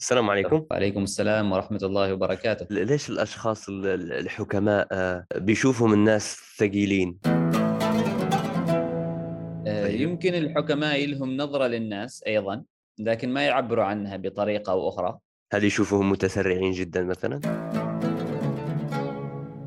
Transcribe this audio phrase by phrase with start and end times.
[0.00, 0.66] السلام عليكم.
[0.70, 2.66] وعليكم السلام ورحمة الله وبركاته.
[2.70, 7.18] ليش الأشخاص ال- ال- الحكماء آه، بيشوفهم الناس ثقيلين؟
[9.66, 10.00] آه، طيب.
[10.00, 12.64] يمكن الحكماء لهم نظرة للناس أيضا
[12.98, 15.18] لكن ما يعبروا عنها بطريقة أو أخرى.
[15.52, 17.40] هل يشوفوهم متسرعين جدا مثلا؟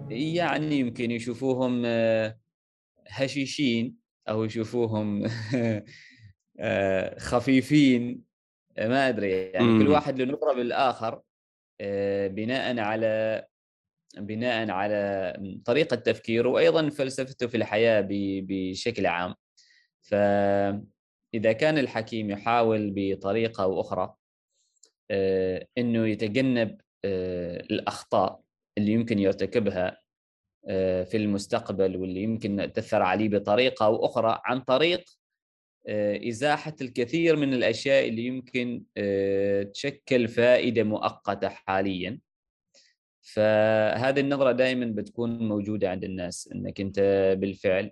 [0.09, 2.37] يعني يمكن يشوفوهم آه،
[3.09, 3.95] هشيشين
[4.29, 5.23] أو يشوفوهم
[7.17, 8.28] خفيفين.
[8.79, 9.91] ما أدري يعني كل مم.
[9.91, 11.21] واحد له نظرة بالآخر
[11.81, 13.45] آه، بناء على
[14.17, 15.33] بناء على
[15.65, 19.35] طريقة تفكيره وأيضا فلسفته في الحياة ب- بشكل عام
[20.01, 24.15] فإذا كان الحكيم يحاول بطريقة أو أخرى
[25.11, 26.81] آه، أنه يتجنب
[27.71, 28.41] الأخطاء
[28.77, 30.01] اللي يمكن يرتكبها
[31.03, 35.03] في المستقبل واللي يمكن تأثر عليه بطريقة أو أخرى عن طريق
[35.87, 42.19] آه، إزاحة الكثير من الأشياء اللي يمكن آه، تشكل فائدة مؤقتة حالياً.
[43.21, 46.99] فهذه النظرة دائما بتكون موجودة عند الناس إنك أنت
[47.39, 47.91] بالفعل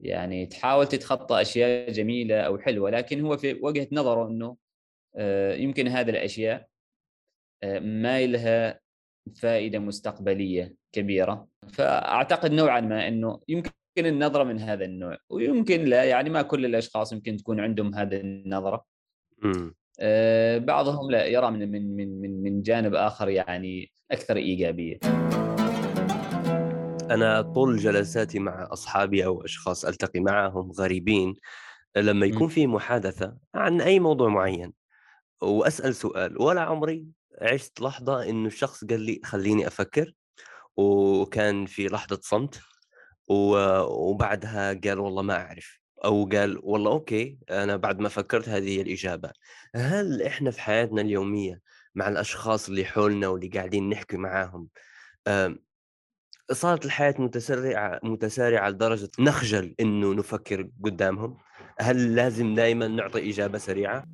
[0.00, 2.90] يعني تحاول تتخطى أشياء جميلة أو حلوة.
[2.90, 4.56] لكن هو في وجهة نظره إنه
[5.16, 6.68] آه، يمكن هذه الأشياء
[7.80, 8.80] ما لها
[9.34, 11.48] فائدة مستقبلية كبيرة.
[11.72, 17.12] فأعتقد نوعا ما إنه يمكن النظرة من هذا النوع ويمكن لا يعني ما كل الأشخاص
[17.12, 18.84] يمكن تكون عندهم هذه النظرة
[19.42, 19.74] مم.
[20.00, 24.98] آه، بعضهم لا يرى من من من من من جانب آخر يعني أكثر إيجابية
[27.10, 31.34] أنا طول جلساتي مع أصحابي أو أشخاص ألتقي معهم غريبين
[31.96, 32.48] لما يكون.
[32.48, 34.72] في محادثة عن أي موضوع معين
[35.42, 37.06] وأسأل سؤال ولا عمري
[37.40, 40.12] عشت لحظة إنه الشخص قال لي خليني أفكر
[40.76, 42.60] وكان في لحظة صمت
[43.28, 48.80] وبعدها قال والله ما أعرف أو قال والله أوكي أنا بعد ما فكرت هذه هي
[48.80, 49.30] الإجابة
[49.74, 51.60] هل إحنا في حياتنا اليومية
[51.94, 54.68] مع الأشخاص اللي حولنا واللي قاعدين نحكي معاهم
[56.52, 61.36] صارت الحياة متسرعة متسارعة لدرجة نخجل إنه نفكر قدامهم
[61.80, 64.04] هل لازم دائما نعطي إجابة سريعة؟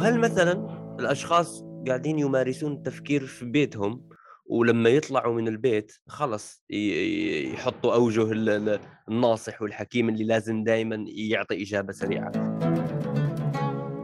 [0.00, 0.52] أو هل مثلا
[1.00, 4.08] الأشخاص قاعدين يمارسون التفكير في بيتهم
[4.46, 7.94] ولما يطلعوا من البيت خلص يحطوا
[8.32, 12.30] ال- الناصح والحكيم اللي لازم دائما يعطي إجابة سريعة؟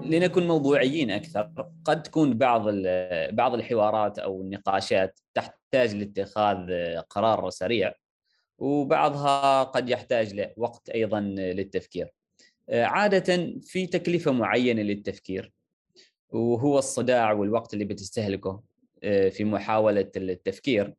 [0.05, 1.53] لنكن موضوعيين أكثر
[1.85, 2.63] قد تكون بعض
[3.31, 6.57] بعض الحوارات أو النقاشات تحتاج لاتخاذ
[7.11, 7.93] قرار سريع
[8.59, 12.09] وبعضها قد يحتاج لوقت أيضا للتفكير.
[12.71, 15.56] عادة في تكلفة معينة للتفكير
[16.31, 18.63] وهو الصداع والوقت اللي بتستهلكه
[19.03, 20.95] في محاولة التفكير.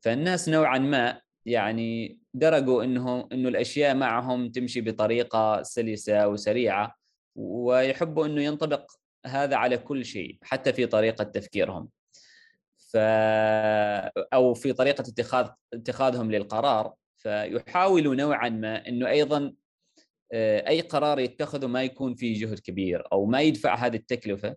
[0.00, 6.94] فالناس نوعا ما يعني درجوا انه إنه الأشياء معهم تمشي بطريقة سلسة وسريعة
[7.36, 8.92] ويحبوا إنه ينطبق
[9.26, 11.88] هذا على كل شيء حتى في طريقة تفكيرهم.
[12.76, 12.96] ف
[14.34, 16.94] أو في طريقة اتخاذ اتخاذهم للقرار.
[17.16, 19.52] فيحاولوا نوعا ما إنه أيضا آه،
[20.32, 24.56] أي قرار يتخذه ما يكون فيه جهد كبير أو ما يدفع هذه التكلفة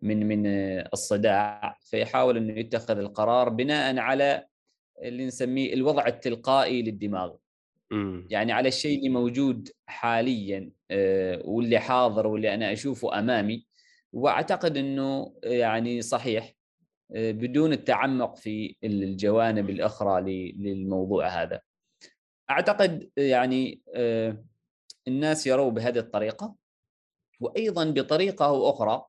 [0.00, 4.46] من من آه، الصداع فيحاول إنه يتخذ القرار بناء على
[5.02, 7.34] اللي نسميه الوضع التلقائي للدماغ.
[7.92, 8.26] إمم.
[8.30, 13.66] يعني على الشيء اللي موجود حاليا آه، واللي حاضر واللي أنا أشوفه أمامي.
[14.12, 16.52] وأعتقد إنه يعني صحيح
[17.14, 21.60] آه، بدون التعمق في الجوانب الأخرى ل- للموضوع هذا.
[22.50, 24.44] أعتقد يعني آه،
[25.08, 26.54] الناس يروا بهذه الطريقة
[27.40, 29.04] وأيضا بطريقة أو أخرى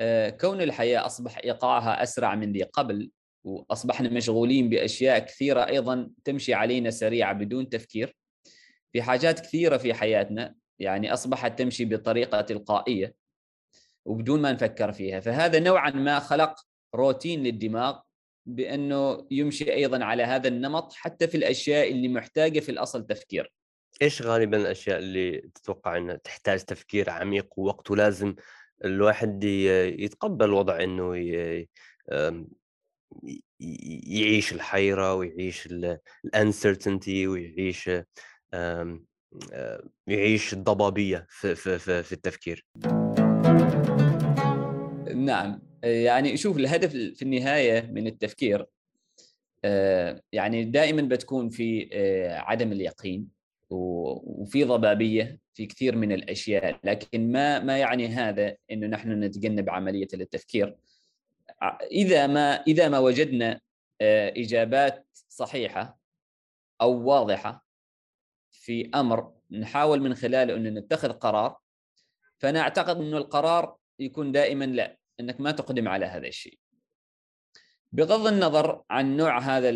[0.00, 3.10] آه، كون الحياة أصبح إيقاعها أسرع من ذي قبل
[3.44, 8.16] وأصبحنا مشغولين بأشياء كثيرة أيضا تمشي علينا سريعة بدون تفكير
[8.92, 13.14] في حاجات كثيرة في حياتنا يعني أصبحت تمشي بطريقة تلقائية
[14.04, 15.20] وبدون ما نفكر فيها.
[15.20, 16.54] فهذا نوعا ما خلق
[16.94, 18.00] روتين للدماغ
[18.46, 23.52] بأنه يمشي أيضا على هذا النمط حتى في الأشياء اللي محتاجة في الأصل تفكير.
[24.02, 28.34] إيش غالبا الأشياء اللي تتوقع إنها تحتاج تفكير عميق ووقت ولازم
[28.84, 31.68] الواحد يتقبل وضع إنه ي-
[34.06, 35.68] يعيش الحيرة ويعيش
[36.24, 37.90] الأنسرتينتي ويعيش
[40.06, 42.66] يعيش الضبابية في التفكير.
[45.14, 45.62] نعم.
[45.82, 48.66] يعني شوف الهدف في النهاية من التفكير
[50.32, 51.88] يعني دائما بتكون في
[52.46, 53.41] عدم اليقين.
[53.72, 60.08] وفي ضبابية في كثير من الأشياء لكن ما ما يعني هذا إنه نحن نتجنب عملية
[60.14, 60.76] التفكير.
[61.92, 63.60] إذا ما إذا ما وجدنا
[64.00, 65.98] آه، إجابات صحيحة
[66.80, 67.66] أو واضحة
[68.50, 71.58] في أمر نحاول من خلاله إنه نتخذ قرار
[72.38, 76.58] فأنا أعتقد إنه القرار يكون دائما لا إنك ما تقدم على هذا الشيء.
[77.92, 79.70] بغض النظر عن نوع هذا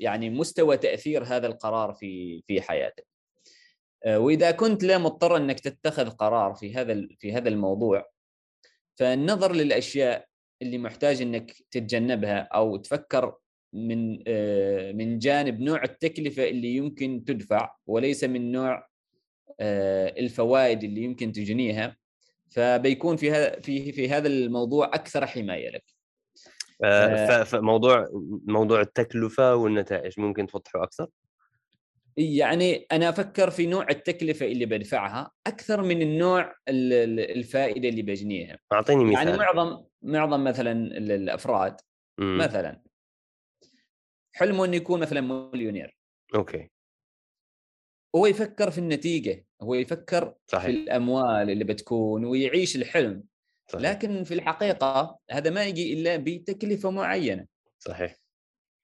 [0.00, 3.06] يعني مستوى تأثير هذا القرار في في حياتك
[4.04, 8.10] آه، وإذا كنت لا مضطر أنك تتخذ قرار في هذا في هذا الموضوع
[8.98, 10.26] فالنظر للأشياء
[10.62, 13.34] اللي محتاج أنك تتجنبها أو تفكر
[13.72, 18.88] من آه، من جانب نوع التكلفة اللي يمكن تدفع وليس من نوع
[19.60, 21.96] آه، الفوائد اللي يمكن تجنيها
[22.50, 25.95] فبيكون في هذا في في هذا الموضوع أكثر حماية لك.
[27.44, 28.08] فموضوع
[28.46, 31.06] موضوع التكلفة والنتائج ممكن توضحه أكثر؟
[32.16, 39.12] يعني أنا أفكر في نوع التكلفة اللي بدفعها أكثر من النوع الفائدة اللي بجنيها أعطيني
[39.12, 41.76] يعني مثال يعني معظم معظم مثلا الأفراد
[42.18, 42.38] مم.
[42.38, 42.82] مثلا
[44.32, 45.96] حلمه إنه يكون مثلا مليونير
[46.34, 46.70] أوكي
[48.16, 50.64] هو يفكر في النتيجة هو يفكر صحيح.
[50.64, 53.24] في الأموال اللي بتكون ويعيش الحلم
[53.68, 53.90] صحيح.
[53.90, 57.46] لكن في الحقيقة هذا ما يجي إلا بتكلفة معينة.
[57.78, 58.16] صحيح.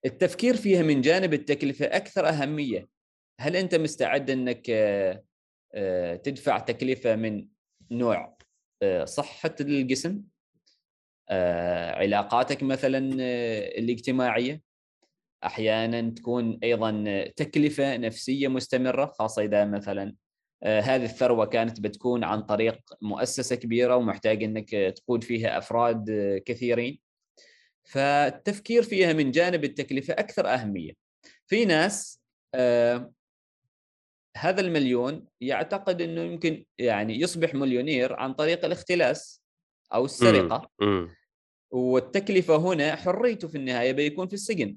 [0.05, 2.89] التفكير فيها من جانب التكلفة أكثر أهمية.
[3.41, 5.25] هل أنت مستعد أنك آه،
[5.75, 7.47] آه، تدفع تكلفة من
[7.91, 8.37] نوع
[8.83, 10.23] آه، صحة الجسم؟
[11.95, 12.99] علاقاتك مثلا
[13.79, 14.63] الاجتماعية؟
[15.45, 20.15] أحيانا تكون أيضا تكلفة نفسية مستمرة خاصة إذا مثلا
[20.65, 26.11] هذه الثروة كانت بتكون عن طريق مؤسسة كبيرة ومحتاج إنك تقود فيها أفراد
[26.47, 26.99] كثيرين.
[27.85, 30.93] فالتفكير فيها من جانب التكلفة أكثر أهمية.
[31.47, 32.23] في ناس
[34.37, 39.43] هذا المليون يعتقد إنه يمكن يعني يصبح مليونير عن طريق الاختلاس
[39.95, 40.71] أو السرقة.
[41.71, 44.77] والتكلفة هنا حريته في النهاية بيكون في السجن.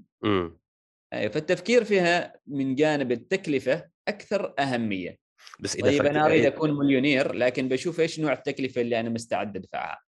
[1.12, 5.25] فالتفكير فيها من جانب التكلفة أكثر أهمية.
[5.60, 9.10] بس إذا طيب أنا أريد إيه؟ أكون مليونير لكن بشوف إيش نوع التكلفة اللي أنا
[9.10, 10.02] مستعد أدفعها.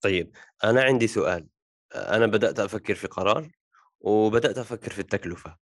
[0.00, 1.46] طيب أنا عندي سؤال.
[1.94, 3.50] أنا بدأت أفكر في قرار
[4.00, 5.56] وبدأت أفكر في التكلفة.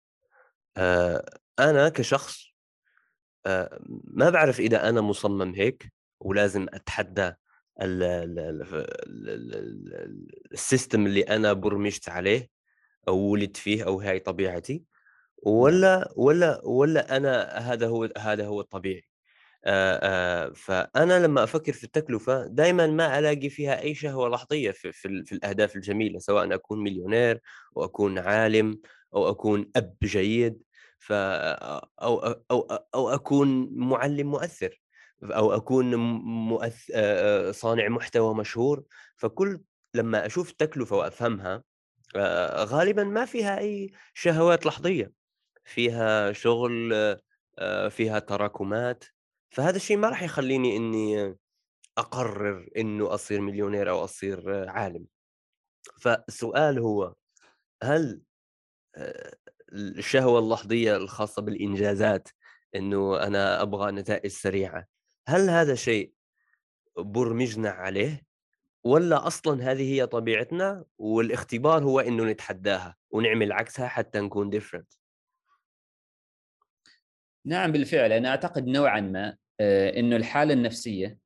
[0.77, 2.55] آه، أنا كشخص
[3.47, 7.33] آه، ما بعرف إذا أنا مصمم هيك ولازم أتحدى
[10.53, 12.49] ال system اللي أنا برمجت عليه
[13.09, 14.85] أو ولدت فيه أو هاي طبيعتي.
[15.45, 19.03] ولا ولا ولا أنا هذا هو هذا هو الطبيعي.
[20.55, 25.33] فأنا لمّا أفكّر في التكلفة دايمًا ما ألاقي فيها أي شهوة لحظية في في في
[25.35, 27.41] الأهداف الجميلة، سواء أكون مليونير
[27.77, 28.81] أو أكون عالم
[29.15, 30.63] أو أكون أب جيد.
[30.99, 32.19] ف أو
[32.51, 32.61] أو
[32.95, 34.81] أو أكون مُعلِّم مؤثِّر
[35.25, 35.95] أو أكون
[36.49, 36.91] مؤث
[37.51, 38.85] صانع محتوى مشهور،
[39.17, 39.61] فكل
[39.95, 41.65] لمّا أشوف التكلفة وأفهمها
[42.65, 45.13] غالبًا ما فيها أي شهوات لحظية،
[45.65, 46.95] فيها شغل
[47.91, 49.05] فيها تراكمات،
[49.51, 51.37] فهذا الشيء ما راح يخلّيني إني
[51.99, 55.07] أقرر إنه أصير مليونير أو أصير عالم.
[56.01, 57.15] فالسؤال هو
[57.83, 58.23] هل
[59.73, 62.29] الشهوة اللحظية الخاصة بالإنجازات،
[62.77, 64.87] إنه أنا أبغى نتائج سريعة،
[65.29, 66.13] هل هذا شيء
[66.99, 68.27] بُرمجنا عليه
[68.85, 75.04] والّا أصلًا هذه هي طبيعتنا والاختبار هو إنه نتحداها ونعمل عكسها حتى نكون different؟
[77.47, 81.19] نعم بالفعل، أنا أعتقد نوعًا ما آه، إنه الحالة النفسية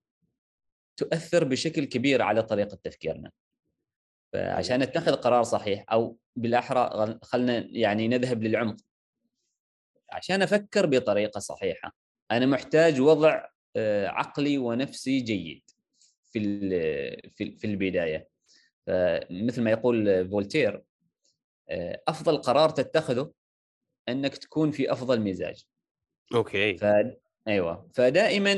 [0.97, 3.31] تؤثر بشكل كبير على طريقة تفكيرنا.
[4.33, 8.77] فعشان نتخذ قرار صحيح أو بالأحرى خلنا يعني نذهب للعمق.
[10.13, 11.97] عشان أفكر بطريقة صحيحة
[12.31, 13.47] أنا محتاج وضع
[13.77, 15.63] آه، عقلي ونفسي جيد
[16.33, 16.41] في
[17.35, 18.29] في البداية.
[19.31, 20.83] مثل ما يقول فولتير
[21.69, 23.33] آه، أفضل قرار تتخذه
[24.09, 25.65] أنك تكون في أفضل مزاج.
[26.35, 26.77] okay.
[26.77, 26.85] ف...
[27.49, 27.89] أيوه.
[27.95, 28.55] فدائما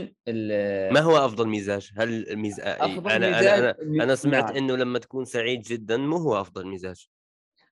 [0.92, 2.60] ما هو أفضل مزاج؟ هل المز...
[2.60, 4.56] أفضل أنا مزاج أنا أنا, أنا سمعت نعم.
[4.56, 7.08] إنه لما تكون سعيد جدا مو هو أفضل مزاج.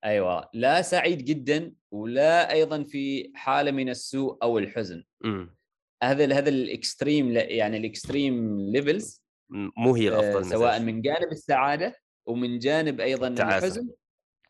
[0.05, 0.49] أيوه.
[0.55, 5.05] لا سعيد جدا ولا أيضا في حالة من السوء أو الحزن.
[5.25, 5.57] امم
[6.03, 11.33] هذا هذا ال extreme يعني ال extreme levels مو هي الأفضل آه سواء من جانب
[11.33, 11.95] السعادة
[12.27, 13.57] ومن جانب أيضا التعاسة.
[13.57, 13.91] الحزن.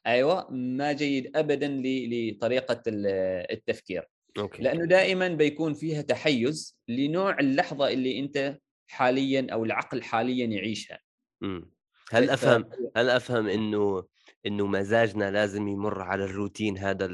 [0.06, 0.50] أيوه.
[0.50, 4.08] ما جيد ابدا لطريقة التفكير.
[4.38, 4.62] Okay.
[4.62, 10.98] لأنه دائما بيكون فيها تحيز لنوع اللحظة اللي أنت حاليا أو العقل حاليا يعيشها.
[11.42, 11.70] امم
[12.10, 14.04] هل أفهم هل أفهم إنه
[14.46, 17.06] إنه مزاجنا لازم يمر على الروتين هذا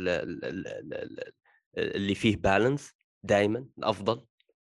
[1.78, 4.24] اللي فيه balance دائما الأفضل؟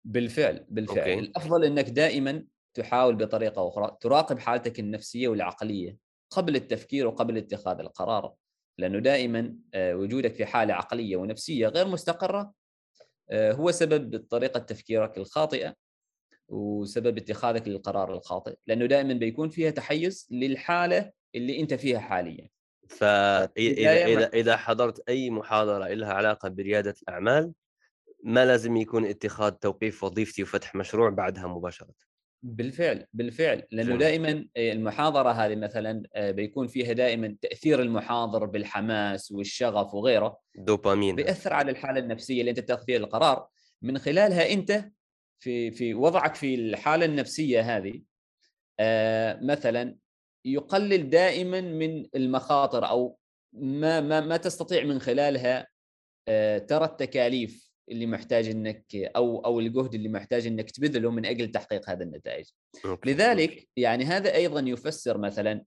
[0.05, 0.99] بالفعل بالفعل.
[0.99, 1.19] أوكي.
[1.19, 5.97] الأفضل إنك دائما تحاول بطريقة أخرى تراقب حالتك النفسية والعقلية
[6.31, 8.35] قبل التفكير وقبل اتخاذ القرار.
[8.79, 12.53] لأنه دائما آه، وجودك في حالة عقلية ونفسية غير مستقرة
[13.31, 15.75] آه، هو سبب طريقة تفكيرك الخاطئة
[16.49, 22.49] وسبب اتخاذك للقرار الخاطئ لأنه دائما بيكون فيها تحيز للحالة اللي أنت فيها حاليا.
[22.89, 27.53] فاذا إذا إذا حضرت أي محاضرة لها علاقة بريادة الأعمال
[28.25, 31.95] ما لازم يكون اتخاذ توقيف وظيفتي وفتح مشروع بعدها مباشرة.
[32.45, 33.63] بالفعل بالفعل.
[33.71, 41.17] لأنه دائما المحاضرة هذه مثلا آه، بيكون فيها دائما تأثير المحاضر بالحماس والشغف وغيره دوبامين.
[41.17, 43.47] بيأثر على الحالة النفسية اللي أنت تاخذ فيها القرار
[43.83, 44.91] من خلالها أنت
[45.39, 48.03] في في وضعك في الحالة النفسية هذه
[48.81, 49.97] آه، مثلا
[50.45, 53.19] يقلل دائما من المخاطر أو
[53.53, 55.67] ما ما ما تستطيع من خلالها
[56.29, 61.51] آه، ترى التكاليف اللي محتاج إنك أو أو الجهد اللي محتاج إنك تبذله من أجل
[61.51, 62.51] تحقيق هذه النتائج.
[62.85, 63.11] Okay.
[63.11, 65.65] لذلك يعني هذا أيضا يفسر مثلا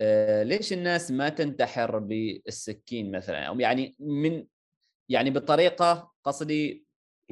[0.00, 4.46] آه، ليش الناس ما تنتحر بالسكين مثلا؟ أو يعني من
[5.08, 6.84] يعني بطريقة قصدي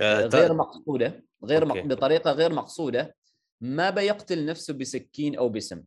[0.02, 1.80] آه، غير مقصودة غير مق...
[1.80, 3.16] بطريقة غير مقصودة
[3.60, 5.84] ما بيقتل نفسه بسكين أو بسم.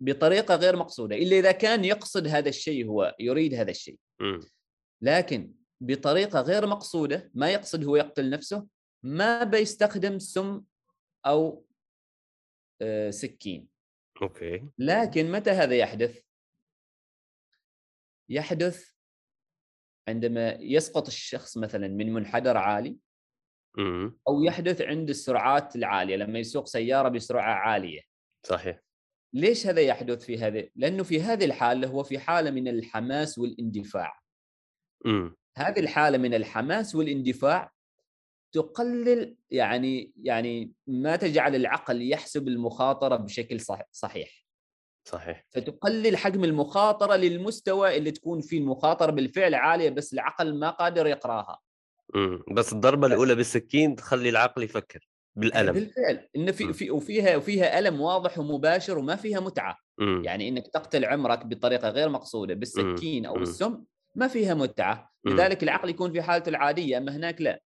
[0.00, 3.98] بطريقة غير مقصودة إلا إذا كان يقصد هذا الشيء هو يريد هذا الشيء.
[5.02, 5.52] لكن
[5.86, 8.66] بطريقة غير مقصودة ما يقصد هو يقتل نفسه
[9.02, 10.62] ما بيستخدم سم
[11.26, 11.66] أو
[12.82, 13.68] آه، سكين.
[14.22, 14.68] Okay.
[14.78, 16.20] لكن متى هذا يحدث؟
[18.28, 18.90] يحدث
[20.08, 22.96] عندما يسقط الشخص مثلا من منحدر عالي
[24.28, 28.00] أو يحدث عند السرعات العالية لما يسوق سيارة بسرعة عالية.
[28.46, 28.80] صحيح.
[29.32, 34.20] ليش هذا يحدث في هذا لأنه في هذه الحالة هو في حالة من الحماس والإندفاع.
[35.06, 37.72] امم هذه الحالة من الحماس والاندفاع
[38.54, 44.44] تقلل يعني يعني ما تجعل العقل يحسب المخاطرة بشكل صحيح.
[45.04, 45.46] صحيح.
[45.50, 51.58] فتقلل حجم المخاطرة للمستوى اللي تكون فيه المخاطرة بالفعل عالية بس العقل ما قادر يقراها.
[52.14, 55.72] امم بس الضربة الأولى بالسكين تخلي العقل يفكر بالألم.
[55.72, 59.76] بالفعل إن في في وفيها وفيها ألم واضح ومباشر وما فيها متعة.
[59.98, 60.22] مم.
[60.24, 63.84] يعني إنك تقتل عمرك بطريقة غير مقصودة بالسكين أو السم
[64.14, 65.10] ما فيها متعة.
[65.24, 67.60] لذلك العقل يكون في حالته العادية أما هناك لا.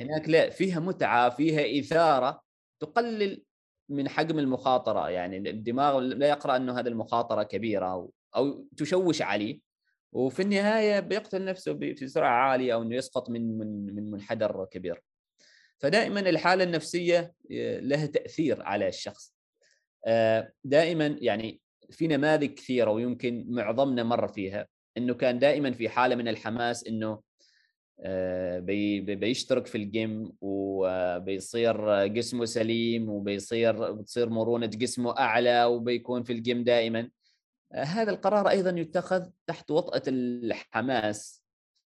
[0.00, 2.42] هناك لا فيها متعة فيها إثارة
[2.80, 3.42] تقلل
[3.88, 5.10] من حجم المخاطرة.
[5.10, 9.60] يعني الدماغ لا يقرأ إنه هذه المخاطرة كبيرة أو تشوش عليه.
[10.12, 15.02] وفي النهاية بيقتل نفسه في سرعة عالية أو إنه يسقط من من من منحدر كبير.
[15.78, 19.34] فدائما الحالة النفسية آه، لها تأثير على الشخص.
[20.06, 21.60] آه، دائما يعني
[21.90, 24.66] في نماذج كثيرة ويمكن معظمنا مر فيها.
[24.96, 27.20] إنه كان دائما في حالة من الحماس إنه
[28.02, 36.32] آه، بي بيشترك في الجيم وبيصير جسمه سليم وبيصير بتصير مرونة جسمه أعلى وبيكون في
[36.32, 37.10] الجيم دائما.
[37.72, 41.44] آه، هذا القرار أيضا يتخذ تحت وطأة الحماس.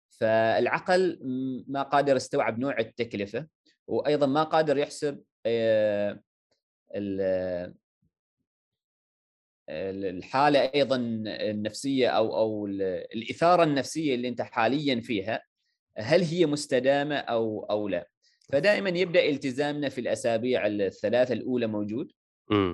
[0.10, 1.20] فالعقل
[1.68, 3.48] ما قادر يستوعب نوع التكلفة
[3.88, 6.20] وأيضا ما قادر يحسب آه،
[9.70, 10.96] الحالة أيضا
[11.28, 12.68] النفسية أو أو
[13.16, 15.42] الإثارة النفسية اللي أنت حاليا فيها
[15.98, 18.08] هل هي مستدامة أو أو لا؟
[18.52, 22.12] فدائما يبدأ التزامنا في الأسابيع الثلاثة الأولى موجود.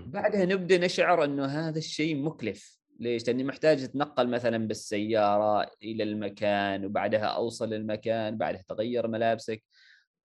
[0.07, 2.79] بعدها نبدأ نشعر إنه هذا الشيء مكلف.
[2.99, 9.63] ليش؟ لأني محتاج أتنقل مثلا بالسيارة إلى المكان وبعدها أوصل المكان بعدها تغير ملابسك.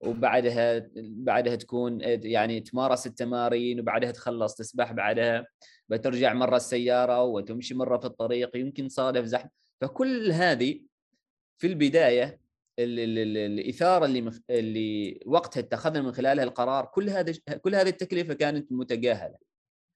[0.06, 5.46] وبعدها بعدها تكون يعني تمارس التمارين وبعدها تخلص تسبح بعدها
[5.88, 9.50] بترجع مره السيارة وتمشي مرة في الطريق يمكن صادف زحمة.
[9.80, 10.80] فكل هذه
[11.58, 12.40] في البداية
[12.78, 14.38] الإثارة اللي مخ...
[14.50, 17.32] اللي وقتها اتخذنا من خلالها القرار كل هذا
[17.62, 19.36] كل هذه التكلفة كانت متجاهلة.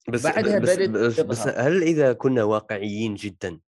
[0.08, 3.60] بس بعدها بس, بس, بس هل إذا كنا واقعيين جدا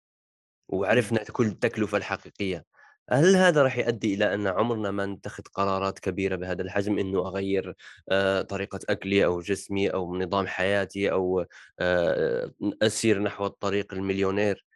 [0.68, 2.64] وعرفنا كل التكلفه الحقيقية
[3.12, 7.76] هل هذا راح يؤدي إلى أن عمرنا ما نتخذ قرارات كبيرة بهذا الحجم إنه أغير
[8.08, 11.46] آه، طريقة أكلي أو جسمي أو نظام حياتي أو
[11.78, 12.52] آه،
[12.82, 14.66] أسير نحو الطريق المليونير؟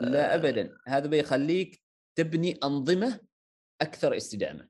[0.00, 0.76] لا آه، ابدا.
[0.88, 1.82] هذا بيخليك
[2.14, 3.20] تبني أنظمة
[3.80, 4.68] أكثر استدامة.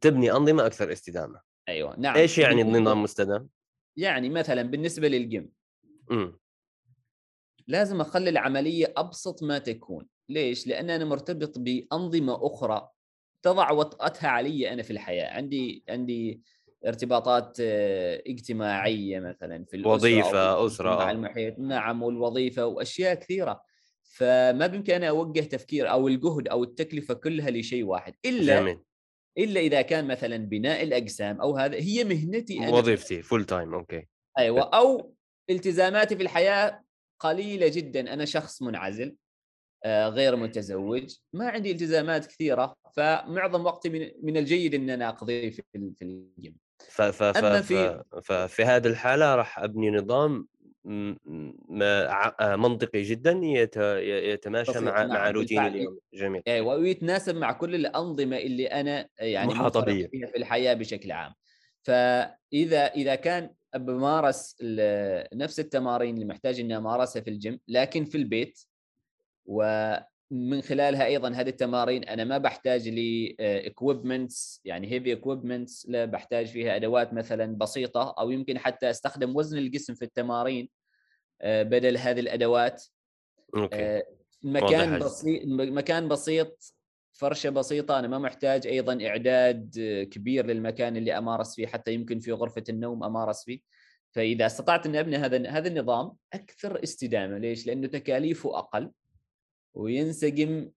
[0.00, 1.40] تبني أنظمة أكثر استدامة.
[1.68, 3.48] أيوه نعم إيش يعني النظام مستدام
[3.96, 5.52] يعني مثلا بالنسبة للجيم.
[7.66, 10.08] لازم أخلي العملية أبسط ما تكون.
[10.28, 12.88] ليش؟ لأن أنا مرتبط بأنظمة أخرى
[13.42, 16.40] تضع وطأتها علي أنا في الحياة، عندي عندي
[16.86, 21.58] ارتباطات آه، اجتماعية مثلا في الأسرة وظيفة أسرة مع المحيط.
[21.58, 23.62] نعم والوظيفة وأشياء كثيرة.
[24.02, 28.14] فما بإمكاني أوجه تفكير أو الجهد أو التكلفة كلها لشيء واحد.
[28.24, 28.78] إلا جميل.
[29.38, 32.70] إلا إذا كان مثلا بناء الأجسام أو هذا هي مهنتي أنا.
[32.70, 34.06] وظيفتي full time okay.
[34.38, 34.62] أيوه.
[34.62, 35.14] أو
[35.50, 36.84] التزاماتي في الحياة
[37.18, 38.12] قليلة جدا.
[38.12, 39.08] أنا شخص منعزل.
[39.08, 39.23] آه،
[39.86, 41.14] غير متزوج.
[41.32, 46.56] ما عندي التزامات كثيرة فمعظم وقتي من من الجيد ان أنا أقضيه في في الجيم.
[46.88, 48.02] ف ف ف في...
[48.22, 50.48] ففي هذه الحالة راح أبني نظام
[52.40, 55.98] منطقي جدا يتماشى مع مع روتين اليوم.
[56.14, 56.42] جميل.
[56.48, 61.34] أيوه ويتناسب مع كل الأنظمة اللي أنا يعني محاطه فيها في الحياة بشكل عام.
[61.82, 64.56] فإذا إذا كان بمارس
[65.34, 68.60] نفس التمارين اللي محتاج إني أمارسها في الجيم لكن في البيت
[69.46, 76.46] ومن خلالها أيضا هذه التمارين أنا ما بحتاج لي equipments يعني heavy equipments لا بحتاج
[76.46, 80.68] فيها أدوات مثلا بسيطة أو يمكن حتى أستخدم وزن الجسم في التمارين
[81.42, 82.84] آه، بدل هذه الأدوات
[83.56, 83.76] okay.
[83.76, 84.06] آه،
[84.42, 86.74] مكان بسيط مكان بسيط
[87.12, 89.70] فرشة بسيطة أنا ما محتاج أيضا إعداد
[90.10, 93.60] كبير للمكان اللي أمارس فيه حتى يمكن في غرفة النوم أمارس فيه
[94.10, 98.90] فإذا استطعت اني أبني هذا هذا النظام أكثر استدامة ليش؟ لأنه تكاليفه أقل
[99.74, 100.70] وينسجم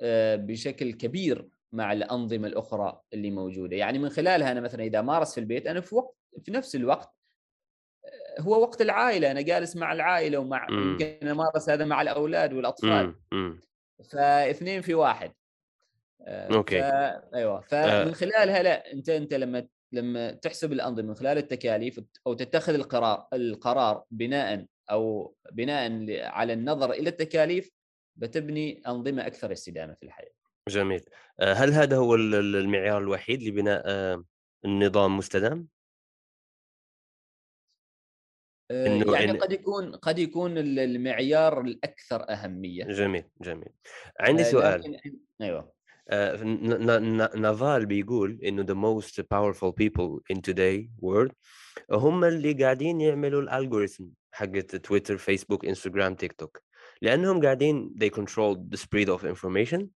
[0.00, 3.76] آه، بشكل كبير مع الأنظمة الأخرى اللي موجودة.
[3.76, 7.14] يعني من خلالها أنا مثلا إذا مارس في البيت أنا في وقت في نفس الوقت
[8.04, 9.30] آه، هو وقت العائلة.
[9.30, 13.14] أنا جالس مع العائلة ومع يمكن امارس هذا مع الأولاد والأطفال.
[14.12, 15.32] فاثنين في واحد.
[16.22, 16.82] آه، أوكي.
[17.34, 17.60] أيوه.
[17.60, 23.26] فمن خلالها لا أنت أنت لما لما تحسب الأنظمة من خلال التكاليف أو تتخذ القرار
[23.32, 25.90] القرار بناء أو بناء
[26.24, 27.77] على النظر إلى التكاليف
[28.18, 30.32] بتبني أنظمة أكثر استدامة في الحياة.
[30.68, 31.04] جميل.
[31.40, 34.24] آه، هل هذا هو المعيار الوحيد لبناء آه،
[34.64, 35.68] النظام مستدام؟
[38.70, 39.36] إنه يعني إن...
[39.36, 42.84] قد يكون قد يكون المعيار الأكثر أهمية.
[42.84, 43.68] جميل جميل.
[44.20, 44.80] عندي سؤال.
[44.80, 45.18] لكن...
[45.40, 45.78] أيوه.
[47.36, 51.32] نافال بيقول إنه the most powerful people in today world
[51.90, 56.62] هم اللي قاعدين يعملوا الالجوريثم حقت تويتر فيسبوك انستغرام تيك توك
[57.02, 59.86] لأنهم قاعدين they control the spread of information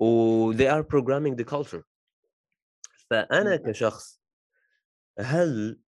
[0.00, 1.82] و they are programming the culture.
[3.10, 4.20] فأنا كشخص
[5.18, 5.80] هل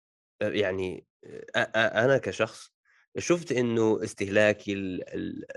[0.43, 1.07] يعني
[1.77, 2.73] أنا كشخص
[3.19, 4.73] شفت إنه استهلاكي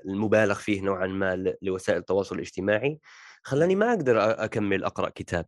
[0.06, 3.00] المبالغ فيه نوعا ما لوسائل التواصل الاجتماعي
[3.44, 5.46] خلاني ما أقدر أكمل أقرأ كتاب.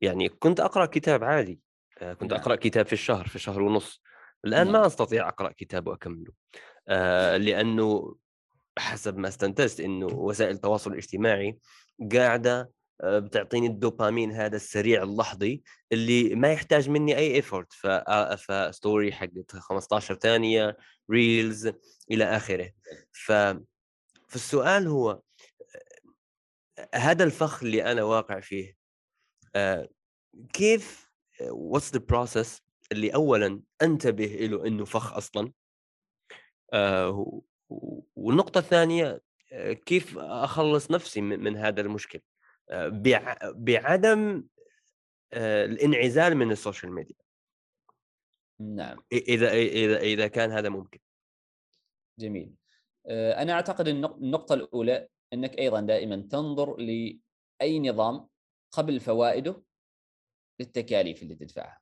[0.00, 1.60] يعني كنت أقرأ كتاب عادي
[1.98, 2.40] آه، كنت نعم.
[2.40, 4.02] أقرأ كتاب في الشهر في شهر ونص.
[4.44, 4.72] الآن نعم.
[4.72, 6.32] ما أستطيع أقرأ كتاب وأكمله.
[6.88, 8.16] آه، لأنه
[8.78, 11.58] حسب ما استنتجت إنه وسائل التواصل الاجتماعي
[12.12, 17.72] قاعدة آه، بتعطيني الدوبامين هذا السريع اللحظي اللي ما يحتاج مني أي effort
[18.38, 20.76] ف story حقت 15 ثانية
[21.10, 21.70] reels
[22.10, 22.72] إلى آخره.
[23.12, 23.32] ف
[24.28, 25.20] فالسؤال هو
[26.94, 28.74] هذا الفخ اللي أنا واقع فيه
[29.56, 29.88] آه،
[30.52, 32.62] كيف what's the process
[32.92, 35.52] اللي اولا أنتبه له إنه فخ أصلا؟
[36.72, 37.42] آه،
[38.16, 39.20] والنقطة الثانية
[39.52, 42.20] آه، كيف أخلص نفسي من هذا المشكل
[43.42, 44.44] بعدم
[45.34, 47.16] الانعزال من ال social media
[48.60, 50.98] نعم إذا إذا إذا كان هذا ممكن
[52.18, 52.54] جميل
[53.08, 58.28] أنا أعتقد النقطة الأولى إنك أيضا دائما تنظر لأي نظام
[58.72, 59.62] قبل فوائده
[60.60, 61.80] للتكاليف اللي تدفعها.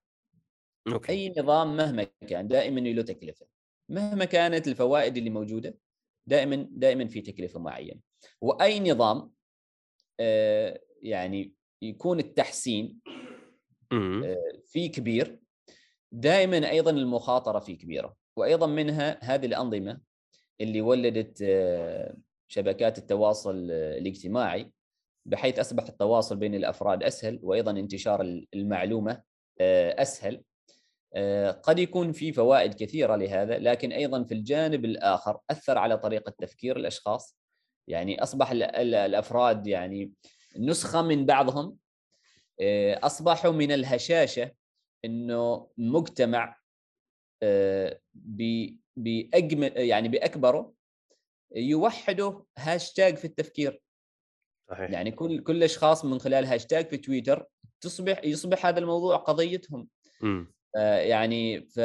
[0.93, 1.13] أوكي.
[1.13, 3.47] أي نظام مهما كان دائما له تكلفة.
[3.91, 5.79] مهما كانت الفوائد اللي موجودة
[6.27, 8.01] دائما دائما في تكلفة معينة.
[8.41, 9.33] وأي نظام
[10.21, 13.01] آه، يعني يكون التحسين
[13.93, 15.41] آه، فيه كبير.
[16.13, 18.17] دائما أيضا المخاطرة فيه كبيرة.
[18.37, 20.01] وأيضا منها هذه الأنظمة
[20.61, 22.17] اللي ولدت آه،
[22.49, 24.73] شبكات التواصل الاجتماعي
[25.27, 29.23] بحيث اصبح التواصل بين الأفراد أسهل وأيضا انتشار المعلومة
[29.61, 30.43] أسهل.
[31.63, 36.77] قد يكون في فوائد كثيرة لهذا لكن أيضا في الجانب الآخر أثر على طريقة تفكير
[36.77, 37.37] الأشخاص
[37.89, 40.13] يعني أصبح الأفراد يعني
[40.59, 41.77] نسخة من بعضهم
[42.61, 44.53] آه، أصبحوا من الهشاشة
[45.05, 46.61] إنه مجتمع
[48.97, 50.73] بأجمعه يعني بأكبره
[51.55, 53.83] يوحدوا هاشتاج في التفكير
[54.71, 54.91] صحيح.
[54.91, 57.47] يعني كل كل أشخاص من خلال هاشتاج في تويتر
[57.81, 59.89] تصبح يصبح هذا الموضوع قضيتهم
[60.23, 60.45] م.
[60.77, 61.81] يعني ف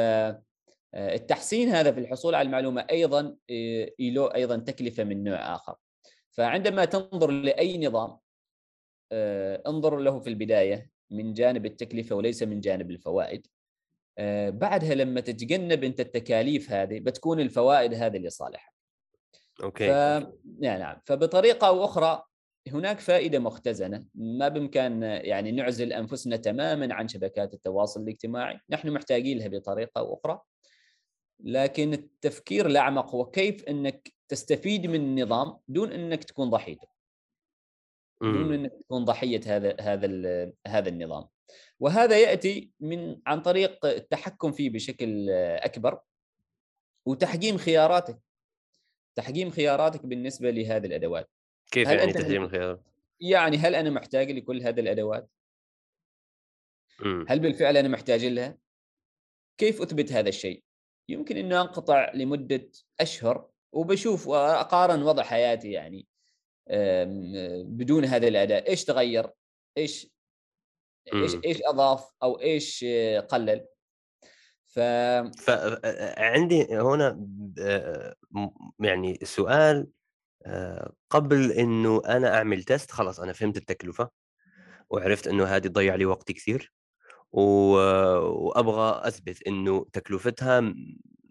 [0.94, 3.36] التحسين هذا في الحصول على المعلومة أيضا
[4.00, 5.76] له أيضا تكلفة من نوع آخر.
[6.32, 8.18] فعندما تنظر لأي نظام
[9.66, 13.46] انظر له في البداية من جانب التكلفة وليس من جانب الفوائد.
[14.48, 18.72] بعدها لما تتجنب أنت التكاليف هذه بتكون الفوائد هذه لصالحك.
[19.62, 19.90] أوكي ف...
[20.60, 21.00] يعني نعم.
[21.04, 22.22] فبطريقة أو أخرى
[22.68, 24.04] هناك فائدة مختزنة.
[24.14, 28.60] ما بامكاننا يعني نعزل أنفسنا تماما عن شبكات التواصل الاجتماعي.
[28.70, 30.40] نحن محتاجين لها بطريقة أو أخرى.
[31.40, 36.88] لكن التفكير الأعمق هو كيف إنك تستفيد من النظام دون إنك تكون ضحيته.
[38.22, 38.54] دون.
[38.54, 41.28] إنك تكون ضحية هذا هذا هذا النظام.
[41.80, 46.00] وهذا يأتي من عن طريق التحكم فيه بشكل أكبر
[47.06, 48.18] وتحجيم خياراتك.
[49.18, 51.30] تحجيم خياراتك بالنسبة لهذه الأدوات.
[51.70, 52.82] كيف هل يعني تحجيم الخيارات؟
[53.20, 55.30] يعني هل أنا محتاج لكل هذه الأدوات؟
[57.04, 57.26] إمم.
[57.28, 58.58] هل بالفعل أنا محتاج لها؟
[59.58, 60.62] كيف أثبت هذا الشيء؟
[61.08, 66.06] يمكن إنه أنقطع لمدة أشهر وبشوف وأقارن وضع حياتي يعني
[67.64, 69.30] بدون هذه الأداة، إيش تغير؟
[69.78, 70.06] إيش
[71.12, 71.42] إيش إمم.
[71.44, 72.84] إيش أضاف أو إيش
[73.28, 73.66] قلل؟
[74.66, 74.80] ف
[75.40, 77.28] فعندي هنا
[78.80, 79.86] يعني سؤال
[81.10, 84.10] قبل إنه أنا أعمل تيست خلاص أنا فهمت التكلفة،
[84.90, 86.72] وعرفت إنه هذه تضيّع لي وقت كثير،
[87.32, 90.60] وأبغى أثبت إنه تكلفتها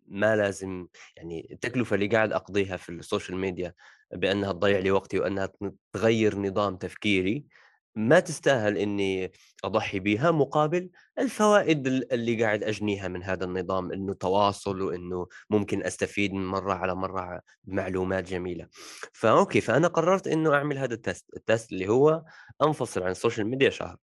[0.07, 3.73] ما لازم يعني التكلفة اللي قاعد أقضيها في ال social media
[4.13, 5.49] بأنها تضيّع لي وقتي وأنها
[5.93, 7.45] تغيّر نظام تفكيري،
[7.95, 9.31] ما تستاهل إني
[9.63, 16.33] أضحي بيها مقابل الفوائد اللي قاعد أجنيها من هذا النظام، إنه تواصل وإنه ممكن أستفيد
[16.33, 18.67] من مرة على مرة بمعلومات جميلة.
[19.13, 22.23] ف okay، فأنا قررت إنه أعمل هذا ال test، ال test اللي هو
[22.63, 23.97] أنفصل عن ال social media شهر.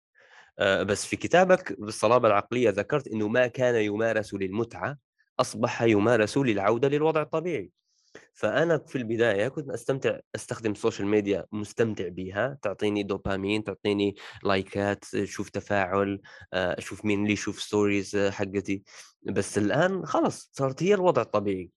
[0.61, 4.99] بس في كتابك بالصلابة العقلية ذكرت إنه ما كان يمارس للمتعة
[5.41, 7.71] أصبح يمارس للعودة للوضع الطبيعي.
[8.35, 15.05] فأنا في البداية كنت أستمتع أستخدم ال social media مستمتع بها، تعطيني دوبامين، تعطيني لايكات،
[15.15, 16.21] أشوف تفاعل،
[16.53, 18.83] أشوف مين اللي يشوف stories حقتي،
[19.23, 21.71] بس الآن خلاص صارت هي الوضع الطبيعي،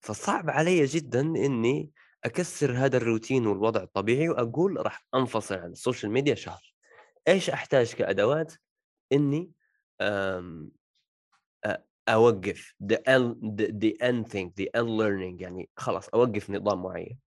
[0.00, 1.90] فصعب علي جدًا إني
[2.24, 6.74] أكسر هذا الروتين والوضع الطبيعي وأقول راح أنفصل عن ال social media شهر.
[7.28, 8.52] إيش أحتاج كأدوات؟
[9.12, 9.50] إني
[12.08, 17.18] أوقّف the un the the unthink the unlearning يعني خلاص أوقّف نظام معيّن.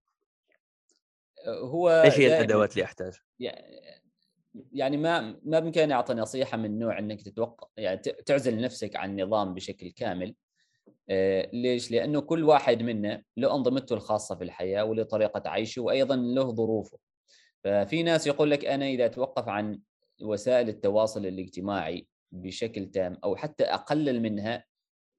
[1.48, 3.20] هو إيش هي دائمًا الأدوات اللي أحتاجها؟
[4.72, 9.54] يعني ما ما بإمكاني أعطي نصيحة من نوع إنك تتوق يعني تعزل نفسك عن النظام
[9.54, 10.34] بشكل كامل.
[11.10, 16.16] آآ ليش؟ لأنه كل واحد منا له أنظمته الخاصة في الحياة وله طريقة عيشه وأيضًا
[16.16, 16.98] له ظروفه.
[17.64, 19.80] ففي ناس يقول لك أنا إذا أتوقف عن
[20.22, 24.64] وسائل التواصل الاجتماعي بشكل تام أو حتى أقلل منها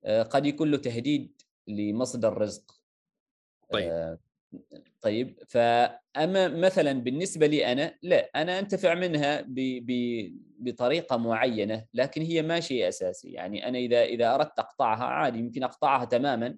[0.05, 2.81] آه، قد يكون له تهديد لمصدر رزق.
[3.71, 3.91] طيب.
[3.91, 4.19] آه،
[5.01, 9.91] طيب فأما مثلا بالنسبة لي أنا لا أنا أنتفع منها ب ب
[10.59, 13.31] بطريقة معينة لكن هي ما شيء أساسي.
[13.31, 16.57] يعني أنا إذا إذا أردت أقطعها عادي يمكن أقطعها تماما.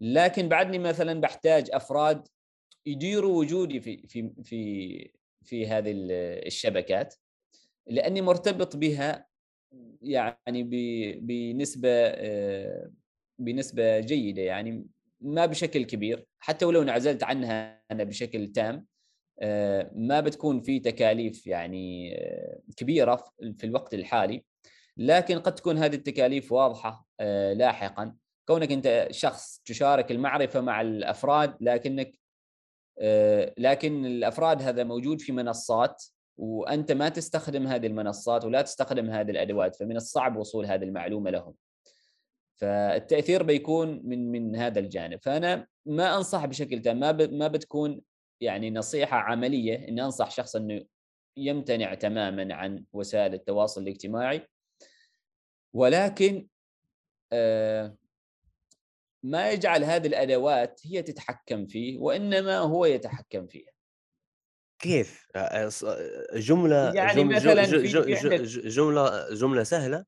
[0.00, 2.28] لكن بعدني مثلا بحتاج أفراد
[2.86, 5.10] يديروا وجودي في في في
[5.42, 5.92] في هذه
[6.46, 7.14] الشبكات
[7.86, 9.27] لأني مرتبط بها
[10.02, 10.62] يعني
[11.20, 12.90] بنسبة آه،
[13.38, 14.86] بنسبة جيدة يعني
[15.20, 18.86] ما بشكل كبير حتى ولو انعزلت عنها أنا بشكل تام
[19.40, 23.24] آه، ما بتكون في تكاليف يعني آه، كبيرة
[23.58, 24.44] في الوقت الحالي
[24.96, 27.06] لكن قد تكون هذه التكاليف واضحة
[27.54, 28.16] لاحقا.
[28.48, 32.18] كونك أنت شخص تشارك المعرفة مع الأفراد لكنك
[33.58, 36.04] لكن الأفراد هذا موجود في منصات
[36.38, 41.54] وأنت ما تستخدم هذه المنصات ولا تستخدم هذه الأدوات فمن الصعب وصول هذه المعلومة لهم.
[42.56, 45.18] فالتأثير بيكون من من هذا الجانب.
[45.22, 48.00] فأنا ما أنصح بشكل تام ما ما بتكون
[48.40, 50.84] يعني نصيحة عملية إني أنصح شخص إنه
[51.36, 54.46] يمتنع تماما عن وسائل التواصل الاجتماعي.
[55.74, 56.48] ولكن
[57.32, 57.96] آه،
[59.22, 63.77] ما يجعل هذه الأدوات هي تتحكم فيه وإنما هو يتحكم فيها.
[64.78, 65.26] كيف؟
[66.34, 70.04] جملة يعني جم مثلًا ج في ج في ج عندك ج جملة جملة سهلة،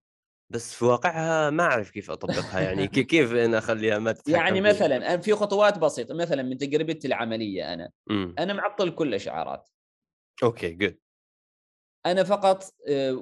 [0.51, 4.15] بس في واقعها ما أعرف كيف أطبّقها يعني كيف أنا أخلّيها ما
[4.51, 9.69] يعني؟ مثلًا في خطوات بسيطة، مثلًا من تجربتي العملية أنا، إمم، أنا معطّل كل الإشعارات،
[10.43, 10.95] أوكي good.
[12.07, 12.65] أنا فقط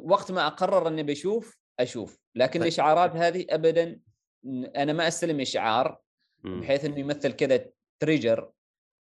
[0.02, 2.62] وقت ما أقرر إني باشوف، أشوف، لكن طيب.
[2.62, 4.00] الإشعارات هذه أبدًا
[4.44, 6.00] ن أنا ما أستلم إشعار
[6.44, 7.56] إمم، بحيث إنه يمثّل كذا
[8.02, 8.52] آآ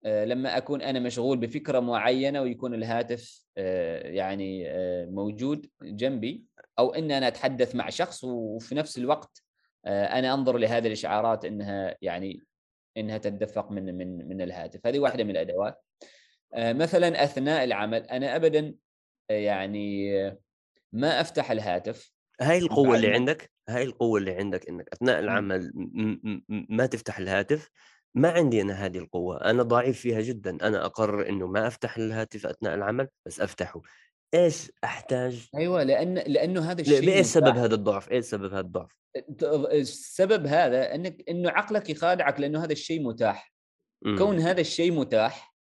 [0.06, 6.46] لمّا أكون أنا مشغول بفكرة معيّنة ويكون الهاتف آآ يعني آآ موجود جنبي،
[6.80, 9.44] أو إني أنا أتحدث مع شخص وفي نفس الوقت
[9.86, 12.42] آآ أنا أنظر لهذه الإشعارات إنها يعني
[12.98, 15.84] إنها تتدفق من من من الهاتف، هذه أ واحدة من الأدوات.
[16.54, 18.76] آآ مثلًا أثناء العمل أنا أبدًا
[19.30, 20.12] يعني
[20.94, 25.46] ما أفتح الهاتف هاي القوة بعد اللي عندك هاي القوة اللي عندك إنك أثناء إمم.
[25.46, 25.72] العمل
[26.50, 27.70] ما تفتح الهاتف،
[28.16, 32.46] ما عندي أنا هذه القوة، أنا ضعيف فيها جدًا، أنا أقرر إنه ما أفتح الهاتف
[32.46, 33.82] أثناء العمل، بس أفتحه.
[34.34, 37.58] إيش أحتاج أيوه لأن لأنه هذا الشيء بإيش سبب.
[37.58, 38.96] هذا الضعف؟ إيش سبب هذا الضعف؟
[39.72, 43.54] السبب هذا إنك إنه عقلك يخادعك لأنه هذا الشيء متاح.
[44.06, 44.18] إمم.
[44.18, 45.56] كون هذا الشيء متاح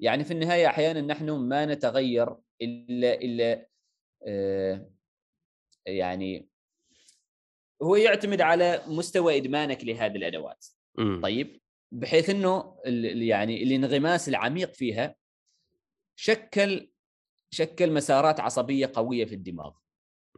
[0.00, 3.66] يعني في النهاية أحيانا نحن ما نتغير إلا إلا
[4.26, 4.90] آه،
[5.86, 6.48] يعني
[7.82, 10.66] هو يعتمد على مستوى إدمانك لهذه الأدوات
[10.98, 11.22] إمم.
[11.22, 11.61] طيب
[11.92, 15.14] بحيث إنه يعني الانغماس العميق فيها
[16.16, 16.90] شكل
[17.50, 19.72] شكل مسارات عصبية قوية في الدماغ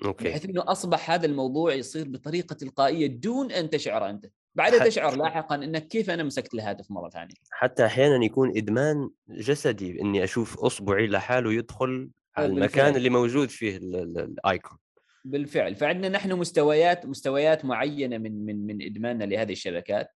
[0.04, 0.28] أوكي.
[0.28, 5.54] بحيث إنه أصبح هذا الموضوع يصير بطريقة تلقائية دون أن تشعر أنت بعدها تشعر لاحقا
[5.54, 11.06] إنك كيف أنا مسكت الهاتف مرة ثانية حتى أحيانًا يكون إدمان جسدي، إني أشوف إصبعي
[11.06, 12.62] لحاله يدخل على بالفعل.
[12.62, 14.76] المكان اللي موجود فيه ال ال الicon.
[15.24, 20.08] بالفعل فعندنا نحن مستويات مستويات معينة من من من إدماننا لهذه الشبكات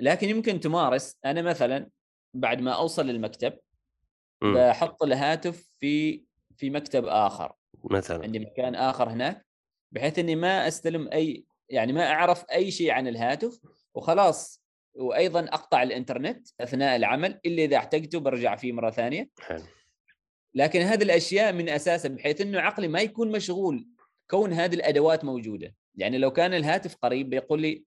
[0.00, 1.90] لكن يمكن تمارس أنا مثلا
[2.34, 3.58] بعد ما أوصل للمكتب
[4.42, 4.54] إمم.
[4.54, 6.24] بحط الهاتف في
[6.56, 7.52] في مكتب آخر
[7.84, 8.22] مثلًا.
[8.22, 9.46] عندي مكان آخر هناك
[9.92, 13.60] بحيث إني ما أستلم أي يعني ما أعرف أي شيء عن الهاتف
[13.94, 14.62] وخلاص
[14.94, 19.62] وأيضا أقطع الإنترنت أثناء العمل إلا إذا احتجته برجع فيه مرة ثانية حلو.
[20.54, 23.88] لكن هذه الأشياء من أساسها بحيث إنه عقلي ما يكون مشغول
[24.30, 27.84] كون هذه الأدوات موجودة يعني لو كان الهاتف قريب بيقول لي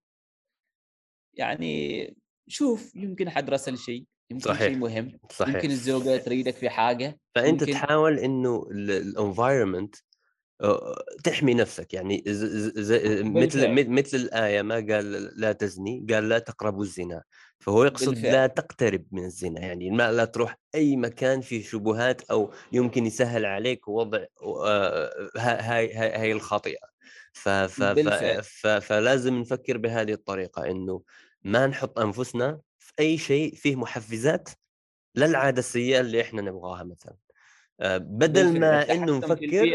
[1.34, 2.15] يعني
[2.48, 4.58] شوف يمكن حد رسل شيء يمكن صحيح.
[4.58, 5.56] شيء مهم صحيح.
[5.56, 10.02] يمكن الزوجه تريدك في حاجة فأنت يمكن- تحاول إنه ال الenvironment
[10.62, 16.30] آآ تحمي نفسك، يعني ز ز ز مثل مثل الآية ما قال لا تزني، قال
[16.30, 17.24] لا تقربوا الزنا،
[17.60, 18.32] فهو يقصد بالفعل.
[18.32, 23.46] لا تقترب من الزنا، يعني ما لا تروح أي مكان فيه شبهات أو يمكن يسهّل
[23.46, 24.19] عليك وضع
[24.67, 26.88] آآ ه هاي هاي هاي الخطيئة.
[27.34, 28.24] ف ف ف.
[28.43, 31.04] ف فلازم نفكر بهذه الطريقة، إنه
[31.43, 34.49] ما نحط أنفسنا في أي شيء فيه محفزات
[35.15, 37.17] للعادة السيئة اللي إحنا نبغاها مثلًا.
[37.82, 38.53] آآ بدل.
[38.60, 39.69] ما التحكم في نفكر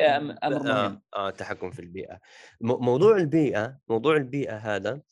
[0.45, 0.69] أمر ب مهم.
[0.71, 2.21] آه، آه التحكم في البيئة.
[2.61, 5.03] م موضوع البيئة موضوع البيئة هذا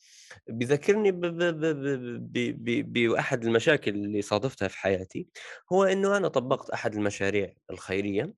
[0.49, 5.29] بيذكرني ب ب ب ب ب ب بأحد المشاكل اللي صادفتها في حياتي،
[5.73, 8.35] هو إنه أنا طبّقت أحد المشاريع الخيرية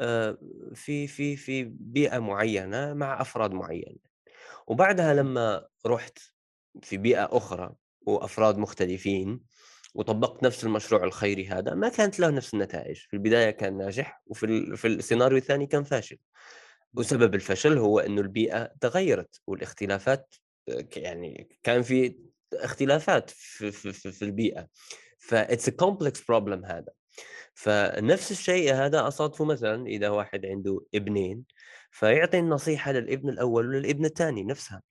[0.00, 0.38] آآ
[0.74, 3.98] في في في بيئة معيّنة مع أفراد معيّنة،
[4.68, 6.18] وبعدها لمّا رُحت
[6.82, 7.74] في بيئة أخرى
[8.06, 9.40] وأفراد مختلفين
[9.94, 14.76] وطبّقت نفس المشروع الخيري هذا، ما كانت له نفس النتائج، في البداية كان ناجح وفي
[14.76, 16.18] في السيناريو الثاني كان فاشل،
[16.94, 20.34] وسبب الفشل هو إنه البيئة تغيّرت والاختلافات
[20.70, 22.16] ك يعني كان في
[22.54, 24.66] اختلافات في في في في
[25.18, 26.92] فit's a complex problem هذا.
[27.54, 31.44] فنفس الشيء هذا أصادفه مثلًا إذا واحد عنده ابنين،
[31.90, 34.82] فيعطي النصيحة للابن الأول وللابن الثاني نفسها،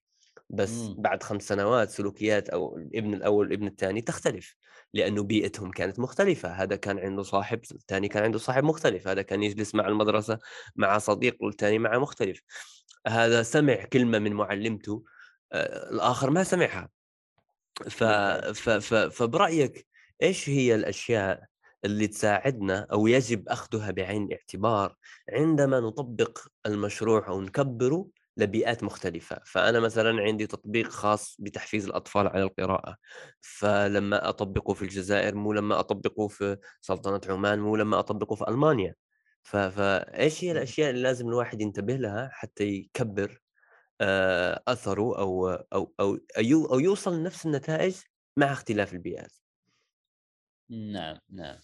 [0.51, 0.95] بس إمم.
[0.97, 4.55] بعد 5 سنوات سلوكيات أو الابن الأول والابن الثاني تختلف،
[4.93, 9.43] لأنه بيئتهم كانت مختلفة، هذا كان عنده صاحب، الثاني كان عنده صاحب مختلف، هذا كان
[9.43, 10.39] يجلس مع المدرسة
[10.75, 12.41] مع صديق والثاني مع مختلف،
[13.07, 15.03] هذا سمع كلمة من معلمته
[15.53, 16.89] آآ الآخر ما سمعها.
[17.89, 18.03] ف.
[18.53, 19.87] ف ف فبرأيك
[20.23, 21.43] إيش هي الأشياء
[21.85, 24.95] اللي تساعدنا أو يجب أخذها بعين الاعتبار
[25.33, 32.43] عندما نطبّق المشروع أو نكبّره لبيئات مختلفة؟ فأنا مثلًا عندي تطبيق خاص بتحفيز الأطفال على
[32.43, 32.97] القراءة،
[33.41, 38.95] فلمّا أطبّقه في الجزائر مو لمّا أطبّقه في سلطنة عمان، مو لمّا أطبّقه في ألمانيا،
[39.43, 40.51] فإيش هي.
[40.51, 43.41] الأشياء اللي لازم الواحد ينتبه لها حتى يكبّر
[44.01, 46.19] آآ أثره أو أو أو
[46.73, 47.95] أو يوصل لنفس النتائج
[48.37, 49.31] مع اختلاف البيئات.
[50.69, 51.59] نعم، نعم.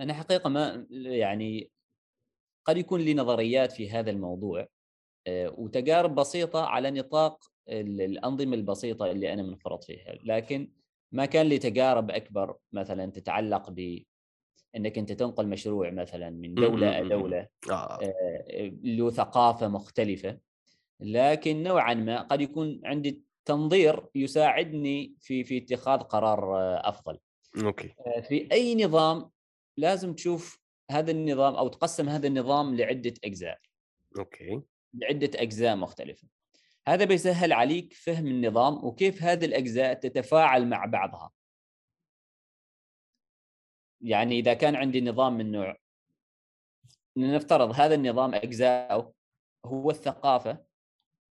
[0.00, 1.72] أنا حقيقة ما يعني
[2.66, 4.68] قد يكون لي نظريات في هذا الموضوع
[5.28, 10.72] وتجارب بسيطة على نطاق ال الأنظمة البسيطة اللي أنا منخرط فيها، لكن
[11.12, 17.04] ما كان لي تجارب أكبر مثلًا تتعلق بإنك أنت تنقل مشروع مثلًا من إمم، إلى
[17.04, 18.02] دولة آه.
[18.02, 20.40] آآ له ثقافة مختلفة،
[21.00, 27.18] لكن نوعًا ما قد يكون عندي تنظير يساعدني في في اتخاذ قرار آه، أفضل.
[27.64, 27.96] okay.
[28.06, 29.30] آآ في أي نظام
[29.78, 33.58] لازم تشوف هذا النظام أو تقسّم هذا النظام لعدة أجزاء،
[34.18, 34.62] okay.
[34.94, 36.28] لعدة أجزاء مختلفة.
[36.88, 41.30] هذا بيسهّل عليك فهم النظام وكيف هذه الأجزاء تتفاعل مع بعضها.
[44.00, 45.76] يعني إذا كان عندي نظام من نوع
[47.16, 49.14] لنفترض هذا النظام أجزاؤه
[49.64, 50.64] هو الثقافة،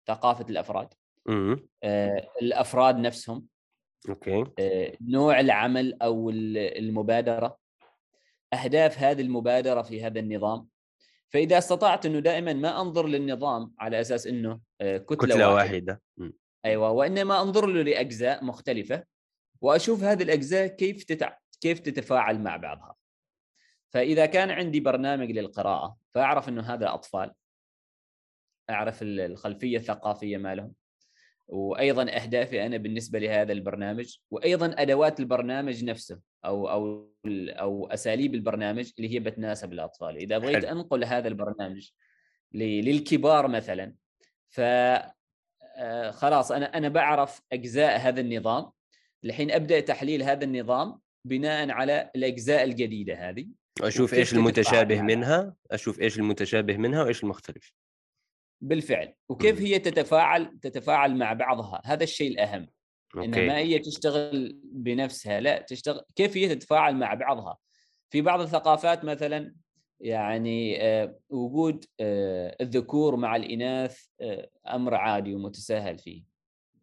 [0.07, 0.93] ثقافة الأفراد،
[1.29, 1.67] إمم.
[1.83, 3.47] آآ الأفراد نفسهم،
[4.09, 4.45] أوكي.
[4.59, 7.57] آآ نوع العمل أو ال المبادرة،
[8.53, 10.67] أهداف هذه المبادرة في هذا النظام.
[11.29, 16.01] فإذا استطعت إنه دائمًا ما أنظر للنظام على أساس إنه آآ كتلة كتلة واحدة واحدة.
[16.19, 16.33] إمم.
[16.65, 19.03] أيوه، وإنما أنظر له لأجزاء مختلفة،
[19.61, 22.95] وأشوف هذه الأجزاء كيف تتع كيف تتفاعل مع بعضها.
[23.93, 27.31] فإذا كان عندي برنامج للقراءة، فأعرف إنه هذا أطفال،
[28.69, 30.73] أعرف ال الخلفية الثقافية مالهم،
[31.47, 37.11] وأيضا أهدافي أنا بالنسبة لهذا البرنامج وأيضا أدوات البرنامج نفسه أو أو
[37.49, 40.17] أو أساليب البرنامج اللي هي بتناسب الأطفال.
[40.17, 40.65] إذا بغيت حل.
[40.65, 41.89] أنقل هذا البرنامج
[42.53, 43.93] للكبار مثلا
[44.49, 44.61] ف
[45.79, 48.71] آه، خلاص أنا أنا بعرف أجزاء هذا النظام.
[49.25, 53.47] الحين أبدأ تحليل هذا النظام بناء على الأجزاء الجديدة هذه
[53.81, 57.73] أشوف إيش المتشابه منها؟ أشوف إيش المتشابه منها وإيش المختلف.
[58.61, 59.13] بالفعل.
[59.29, 62.67] وكيف هي تتفاعل تتفاعل مع بعضها؟ هذا الشيء الأهم.
[63.15, 63.25] أوكي.
[63.25, 67.57] انها ما هي تشتغل بنفسها لا تشتغل كيف هي تتفاعل مع بعضها؟
[68.09, 69.53] في بعض الثقافات مثلا
[69.99, 76.23] يعني آه، وجود آه، الذكور مع الإناث آه، أمر عادي ومتساهل فيه.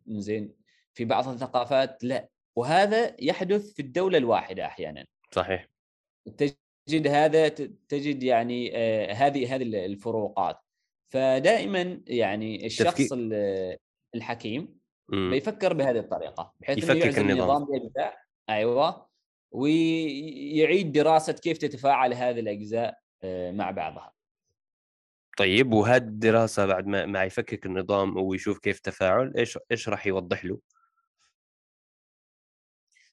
[0.06, 0.52] زين
[0.94, 2.28] في بعض الثقافات لا.
[2.56, 5.06] وهذا يحدث في الدولة الواحدة أحيانا.
[5.30, 5.68] صحيح.
[6.36, 7.48] تجد هذا
[7.88, 8.76] تجد يعني
[9.12, 10.63] هذه هذه الفروقات.
[11.08, 13.78] فدائما يعني الشخص تفكي...
[14.14, 14.78] الحكيم
[15.12, 15.30] إمم.
[15.30, 18.16] بيفكر بهذه الطريقة بحيث إنه يعزل النظام الاجزاء
[18.48, 19.06] أيوه
[19.50, 24.14] ويعيد دراسة كيف تتفاعل هذه الأجزاء آه، مع بعضها
[25.38, 30.44] طيب وهذه الدراسة بعد ما ما يفكك النظام ويشوف كيف تفاعل إيش إيش راح يوضح
[30.44, 30.58] له؟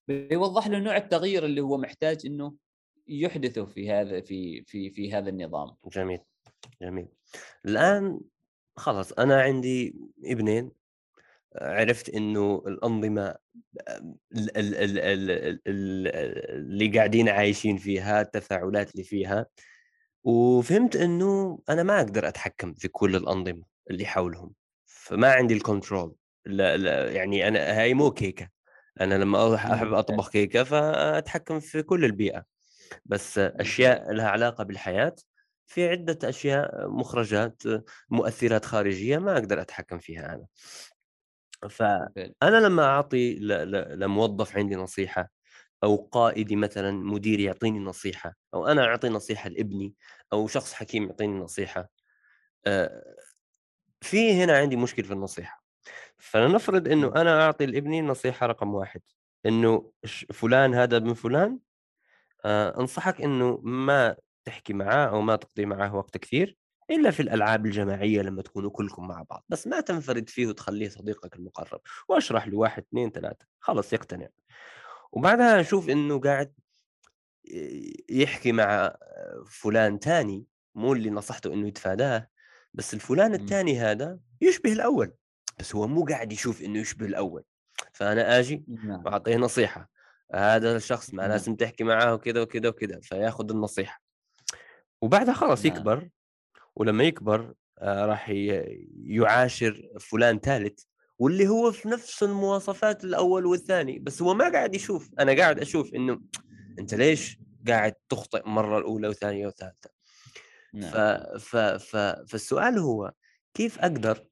[0.07, 2.55] بيوضح له نوع التغيير اللي هو محتاج إنه
[3.07, 6.19] يحدثه في هذا في في في هذا النظام جميل
[6.81, 7.07] جميل.
[7.65, 8.19] الآن
[8.75, 10.71] خلاص أنا عندي ابنين
[11.55, 13.35] عرفت إنه الأنظمة
[14.35, 16.07] ال ال ال ال ال
[16.57, 19.45] اللي قاعدين عايشين فيها التفاعلات اللي فيها
[20.23, 24.53] وفهمت إنه أنا ما أقدر أتحكم في كل الأنظمة اللي حولهم
[24.85, 28.49] فما عندي الكنترول لا لا يعني أنا هاي مو كيكة.
[29.01, 32.45] أنا لما أروح أحب أطبخ كيكة فأتحكم في كل البيئة.
[33.05, 35.15] بس أشياء لها علاقة بالحياة
[35.67, 37.63] في عدة أشياء مخرجات
[38.09, 40.45] مؤثرات خارجية ما أقدر أتحكم فيها أنا.
[41.69, 43.35] فأنا لما أعطي
[43.95, 45.29] لموظف عندي نصيحة
[45.83, 49.93] أو قائدي مثلا مدير يعطيني نصيحة أو أنا أعطي نصيحة لابني
[50.33, 51.89] أو شخص حكيم يعطيني نصيحة
[54.01, 55.63] في هنا عندي مشكل في النصيحة.
[56.17, 59.01] فلنفرض أنه أنا أعطي لابني نصيحة رقم واحد
[59.45, 59.91] أنه
[60.33, 61.59] فلان هذا من فلان
[62.45, 66.57] أنصحك أنه ما تحكي معاه أو ما تقضي معاه وقت كثير
[66.89, 69.45] إلا في الألعاب الجماعية لما تكونوا كلكم مع بعض.
[69.49, 71.81] بس ما تنفرد فيه وتخليه صديقك المقرب.
[72.07, 73.45] واشرح له واحد اثنين ثلاثة.
[73.59, 74.27] خلص يقتنع.
[75.11, 76.53] وبعدها نشوف إنه قاعد
[78.09, 78.95] يحكي مع
[79.49, 82.27] فلان ثاني مو اللي نصحته إنه يتفاداه
[82.73, 85.13] بس الفلان الثاني هذا يشبه الأول.
[85.59, 87.43] بس هو مو قاعد يشوف إنه يشبه الأول.
[87.93, 89.03] فأنا آجي نعم.
[89.05, 89.89] وأعطيه نصيحة.
[90.33, 91.31] هذا الشخص ما نعم.
[91.31, 92.99] لازم تحكي معاه وكذا وكذا وكذا.
[92.99, 94.00] فياخذ النصيحة.
[95.01, 95.75] وبعدها خلاص نعم.
[95.75, 96.09] يكبر
[96.75, 98.29] ولما يكبر آه، راح
[99.05, 100.83] يعاشر فلان ثالث
[101.19, 105.93] واللي هو في نفس المواصفات الأول والثاني بس هو ما قاعد يشوف أنا قاعد أشوف
[105.93, 106.21] إنه
[106.79, 109.89] أنت ليش قاعد تخطئ مرة الأولى وثانيه وثالثه
[110.73, 110.91] نعم.
[110.91, 110.97] ف...
[111.37, 111.55] ف...
[111.57, 111.95] ف...
[112.27, 113.13] فالسؤال هو
[113.53, 114.27] كيف أقدر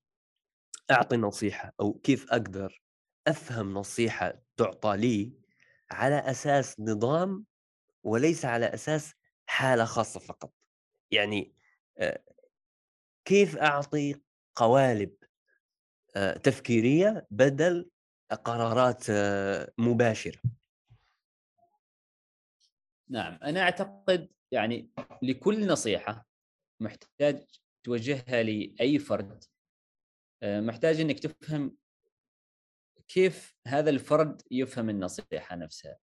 [0.91, 2.82] أعطي نصيحة أو كيف أقدر
[3.27, 5.34] أفهم نصيحة تعطى لي
[5.91, 7.45] على أساس نظام
[8.03, 9.13] وليس على أساس
[9.45, 10.53] حالة خاصة فقط
[11.12, 11.54] يعني
[13.26, 14.15] كيف أعطي
[14.56, 15.15] قوالب
[16.43, 17.89] تفكيرية بدل
[18.43, 19.06] قرارات
[19.78, 20.41] مباشرة؟
[23.10, 24.89] نعم أنا أعتقد يعني
[25.22, 26.28] لكل نصيحة
[26.80, 27.45] محتاج
[27.84, 29.43] توجهها لأي فرد
[30.43, 31.78] محتاج إنك تفهم
[33.08, 35.98] كيف هذا الفرد يفهم النصيحة نفسها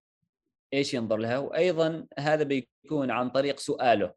[0.73, 4.13] إيش ينظر لها وأيضا هذا بيكون عن طريق سؤاله.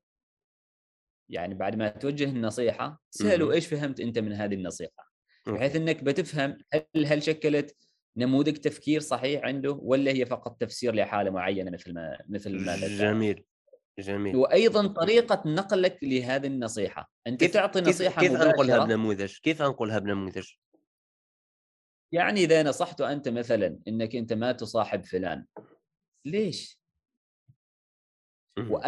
[1.30, 5.10] يعني بعد ما توجه النصيحة سأله إيش فهمت أنت من هذه النصيحة؟
[5.46, 7.76] بحيث إنك بتفهم هل هل شكلت
[8.16, 13.44] نموذج تفكير صحيح عنده ولا هي فقط تفسير لحالة معينة مثل ما مثل ما جميل
[13.98, 14.36] جميل.
[14.36, 17.10] وأيضا طريقة نقلك لهذه النصيحة.
[17.26, 20.48] أنت كيف تعطي نصيحة كيف أنقلها بنموذج؟ كيف أنقلها بنموذج؟
[22.12, 25.46] يعني إذا نصحته أنت مثلا إنك أنت ما تصاحب فلان
[26.24, 26.80] ليش؟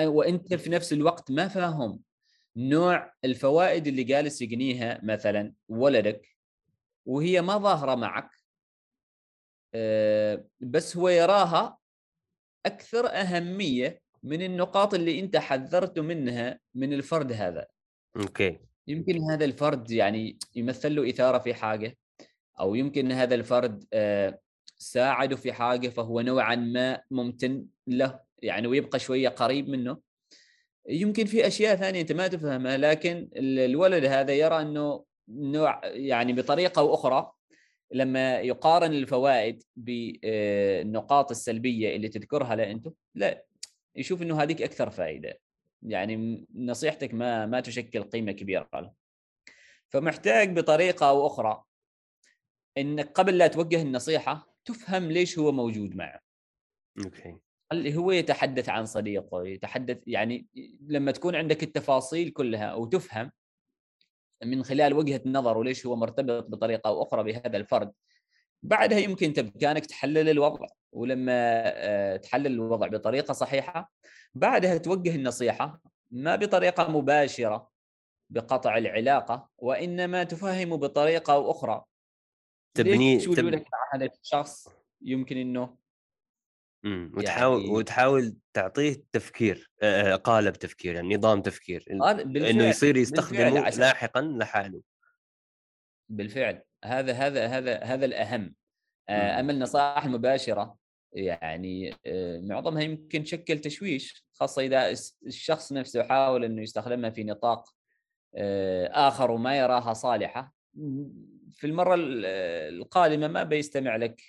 [0.04, 2.02] وأنت في نفس الوقت ما فاهم.
[2.56, 6.28] نوع الفوائد اللي جالس يقنيها مثلا ولدك
[7.06, 8.30] وهي ما ظاهرة معك
[9.74, 11.78] آه، بس هو يراها
[12.66, 17.66] أكثر أهمية من النقاط اللي أنت حذرته منها من الفرد هذا.
[18.16, 18.58] أوكي.
[18.86, 21.96] يمكن هذا الفرد يعني يمثل له إثارة في حاجة
[22.60, 24.40] أو يمكن هذا الفرد آه،
[24.78, 29.98] ساعده في حاجة فهو نوعا ما ممتن له يعني ويبقى شوية قريب منه.
[30.88, 36.80] يمكن في أشياء ثانية أنت ما تفهمها لكن الولد هذا يرى إنه نوع يعني بطريقة
[36.80, 37.32] أو أخرى
[37.92, 43.44] لما يقارن الفوائد بالنقاط السلبية اللي تذكرها له أنت لا
[43.96, 45.38] يشوف إنه هذيك أكثر فائدة.
[45.82, 48.92] يعني نصيحتك ما ما تشكل قيمة كبيرة له.
[49.88, 51.62] فمحتاج بطريقة أو أخرى
[52.78, 56.20] إنك قبل لا توجه النصيحة تفهم ليش هو موجود معه.
[57.04, 57.36] أوكي.
[57.72, 60.46] اللي هو يتحدث عن صديقه يتحدث يعني
[60.86, 63.30] لما تكون عندك التفاصيل كلها وتفهم
[64.44, 67.92] من خلال وجهة نظر وليش هو مرتبط بطريقة أو أخرى بهذا الفرد
[68.62, 71.32] بعدها يمكن بامكانك تحلل الوضع ولما
[71.66, 73.92] آه، تحلل الوضع بطريقة صحيحة
[74.34, 77.70] بعدها توجه النصيحة ما بطريقة مباشرة
[78.30, 81.84] بقطع العلاقة وإنما تفهمه بطريقة أو أخرى.
[82.74, 84.68] تبني ليش وجودك مع هذا الشخص؟
[85.02, 85.76] يمكن إنه
[86.84, 87.72] امم وتحاول يعني...
[87.72, 89.70] وتحاول تعطيه تفكير
[90.24, 91.84] قالب تفكير يعني نظام تفكير.
[91.90, 93.70] إنه يصير يستخدمه.
[93.70, 94.80] لاحقا لحاله
[96.08, 98.54] بالفعل هذا هذا هذا هذا الأهم
[99.10, 100.76] أما النصائح المباشرة
[101.12, 101.94] يعني
[102.48, 104.90] معظمها يمكن تشكل تشويش خاصة إذا
[105.26, 107.74] الشخص نفسه حاول إنه يستخدمها في نطاق
[108.90, 110.54] آخر وما يراها صالحة
[111.52, 114.22] في المرة القادمة ما بيستمع لك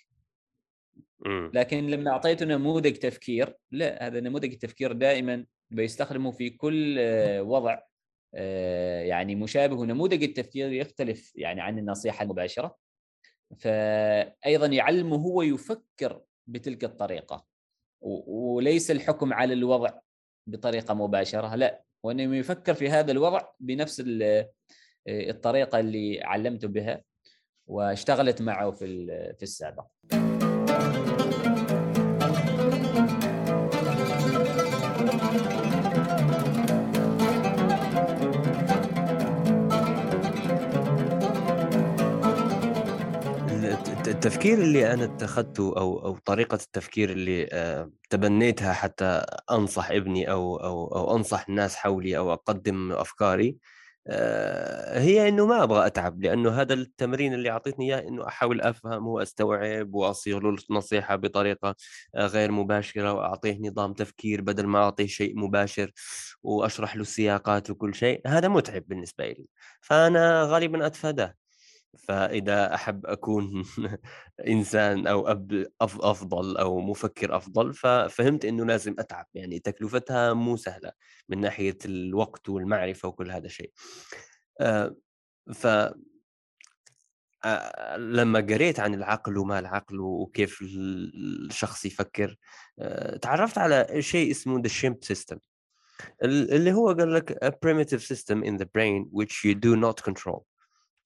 [1.53, 6.99] لكن لما أعطيته نموذج تفكير لا هذا نموذج التفكير دائما بيستخدمه في كل
[7.39, 7.79] وضع
[9.03, 9.75] يعني مشابه.
[9.75, 12.77] ونموذج التفكير يختلف يعني عن النصيحة المباشرة.
[13.57, 17.45] فايضا يعلمه هو يفكر بتلك الطريقة.
[18.01, 19.89] وليس الحكم على الوضع
[20.47, 21.83] بطريقة مباشرة لا.
[22.03, 24.03] وانه يفكر في هذا الوضع بنفس
[25.07, 27.03] الطريقة اللي علمته بها
[27.67, 29.05] واشتغلت معه في
[29.37, 29.85] في السابق.
[44.25, 49.05] التفكير اللي أنا اتخذته أو أو طريقة التفكير اللي آه، تبنيتها حتى
[49.51, 53.57] أنصح ابني أو أو أو أنصح الناس حولي أو أقدم أفكاري
[54.07, 59.07] آه، هي إنه ما أبغى أتعب لأنه هذا التمرين اللي أعطيتني إياه إنه أحاول أفهم
[59.07, 61.75] وأستوعب وأصيغ له النصيحة بطريقة
[62.15, 65.91] آه، غير مباشرة وأعطيه نظام تفكير بدل ما أعطيه شيء مباشر
[66.43, 69.45] وأشرح له السياقات وكل شيء هذا متعب بالنسبة لي.
[69.81, 71.42] فأنا غالبا أتفاداه.
[71.97, 73.65] فإذا أحب أكون
[74.47, 79.25] إنسان أو أب أفضل أو مفكر أفضل ففهمت إنه لازم أتعب.
[79.33, 80.91] يعني تكلفتها مو سهلة
[81.29, 83.71] من ناحية الوقت والمعرفة وكل هذا الشيء.
[84.61, 84.95] آه،
[85.53, 85.67] ف
[87.45, 92.35] آه، لما قريت عن العقل وما العقل وكيف الشخص يفكر
[92.79, 95.37] آه، تعرفت على شيء اسمه the shimp system.
[96.23, 100.43] اللي هو قال لك a primitive system in the brain which you do not control.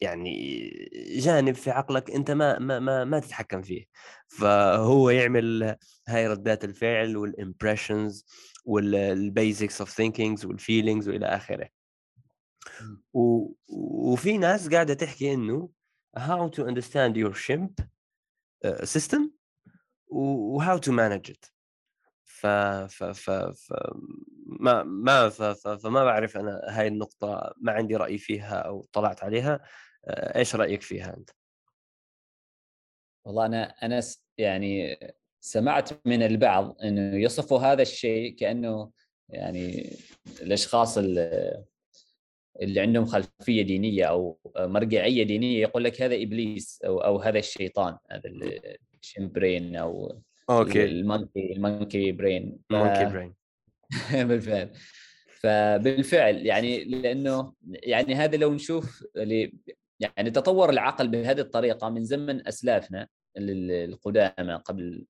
[0.02, 0.70] يعني
[1.18, 3.86] جانب في عقلك أنت ما ما ما, ما تتحكم فيه.
[4.28, 5.76] فهو يعمل
[6.08, 8.26] هاي ردات الفعل وال impressions
[8.66, 11.70] وال basics of thinkings وال feelings وإلى آخره.
[13.14, 13.54] و...
[13.68, 15.70] وفي ناس قاعدة تحكي إنه
[16.18, 17.86] how to understand your chimp
[18.84, 19.22] system
[20.08, 21.52] و how to manage it.
[22.24, 22.48] ف
[22.88, 23.74] ف ف, ف...
[24.46, 25.42] ما ما ف...
[25.42, 25.68] ف...
[25.68, 29.60] فما بعرف أنا هاي النقطة ما عندي رأي فيها أو طلعت عليها.
[30.08, 31.30] إيش رأيك فيها أنت؟
[33.26, 34.02] والله أنا أنا
[34.38, 35.00] يعني
[35.40, 38.92] سمعت من البعض إنه يصفوا هذا الشيء كأنه
[39.30, 39.90] يعني
[40.42, 40.98] الأشخاص
[42.62, 47.98] اللي عندهم خلفية دينية أو مرجعية دينية يقول لك هذا إبليس أو أو هذا الشيطان
[48.12, 48.30] هذا
[49.04, 50.86] الشمبرين أو أوكي.
[50.86, 52.60] المونكي المونكي برين.
[52.72, 53.34] المونكي برين.
[54.28, 54.72] بالفعل.
[55.28, 59.04] فبالفعل يعني لأنه يعني هذا لو نشوف
[60.00, 65.06] يعني تطور العقل بهذه الطريقة من زمن أسلافنا القدامى قبل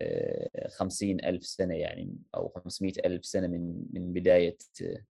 [0.00, 5.04] آه، خمسين ألف سنة يعني أو خمسمائة ألف سنة من من بداية آه،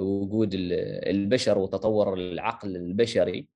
[0.00, 3.48] وجود البشر وتطور العقل البشري.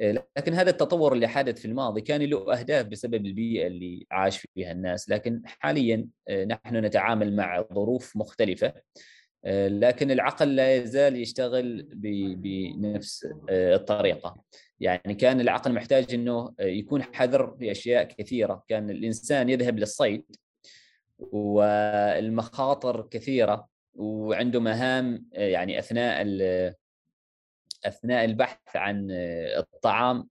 [0.00, 4.46] آه، لكن هذا التطور اللي حدث في الماضي كان له أهداف بسبب البيئة اللي عاش
[4.54, 5.10] فيها الناس.
[5.10, 8.74] لكن حاليا نحن نتعامل مع ظروف مختلفة.
[9.44, 11.88] لكن العقل لا يزال يشتغل
[12.36, 14.44] بنفس آه، الطريقة.
[14.80, 18.64] يعني كان العقل محتاج إنه يكون حذر في أشياء كثيرة.
[18.68, 20.24] كان الإنسان يذهب للصيد
[21.18, 26.26] والمخاطر كثيرة وعنده مهام آه، يعني أثناء
[27.84, 30.28] أثناء البحث عن الطعام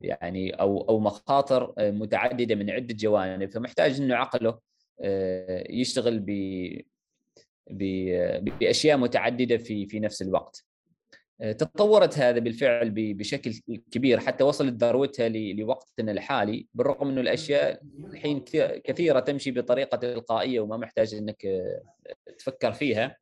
[0.00, 3.50] يعني أو أو مخاطر متعددة من عدة جوانب.
[3.50, 4.58] فمحتاج إنه عقله
[5.70, 6.18] يشتغل
[7.70, 10.64] بأشياء متعددة في في نفس الوقت.
[11.42, 13.52] تطورت هذا بالفعل بشكل
[13.90, 18.44] كبير حتى وصلت ذروتها لوقتنا الحالي بالرغم إنه الأشياء الحين
[18.84, 21.46] كثيرة تمشي بطريقة تلقائية وما محتاج إنك
[22.38, 23.16] تفكر فيها.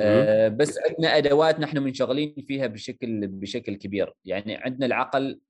[0.00, 4.12] آه، بس عندنا أدوات نحن منشغلين فيها بشكل بشكل كبير.
[4.24, 5.40] يعني عندنا العقل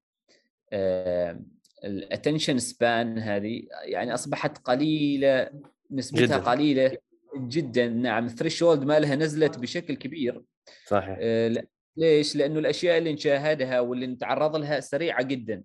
[1.85, 5.51] الاتنشن سبان هذه يعني أصبحت قليلة
[5.91, 6.37] نسبتها جداً.
[6.37, 6.97] قليلة.
[7.37, 10.43] جدا نعم الثريشولد مالها نزلت بشكل كبير.
[10.87, 11.17] صحيح.
[11.21, 11.65] آه
[11.97, 15.63] ليش؟ لأنه الأشياء اللي نشاهدها واللي نتعرض لها سريعة جدا.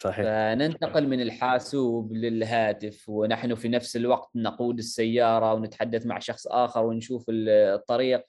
[0.00, 0.24] صحيح.
[0.24, 7.24] فننتقل من الحاسوب للهاتف ونحن في نفس الوقت نقود السيارة ونتحدث مع شخص آخر ونشوف
[7.28, 8.24] الطريق.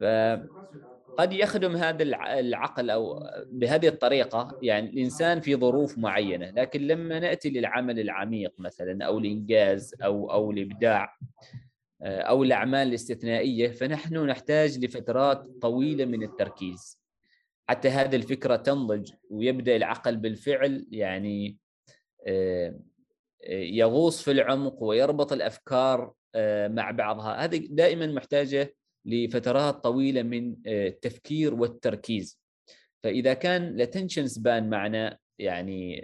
[0.00, 2.02] فقد يخدم هذا
[2.38, 6.50] العقل أو بهذه الطريقة يعني الإنسان في ظروف معينة.
[6.50, 11.16] لكن لما نأتي للعمل العميق مثلا أو الإنجاز أو أو الإبداع
[12.02, 17.02] أو الأعمال الاستثنائية فنحن نحتاج لفترات طويلة من التركيز.
[17.68, 21.58] حتى هذه الفكرة تنضج ويبدأ العقل بالفعل يعني
[22.26, 22.80] آه،
[23.50, 27.44] يغوص في العمق ويربط الأفكار آه، مع بعضها.
[27.44, 28.74] هذه دائما محتاجة
[29.04, 32.40] لفترات طويلة من آه، التفكير والتركيز.
[33.02, 36.02] فإذا كان الاتنشن سبان معنا يعني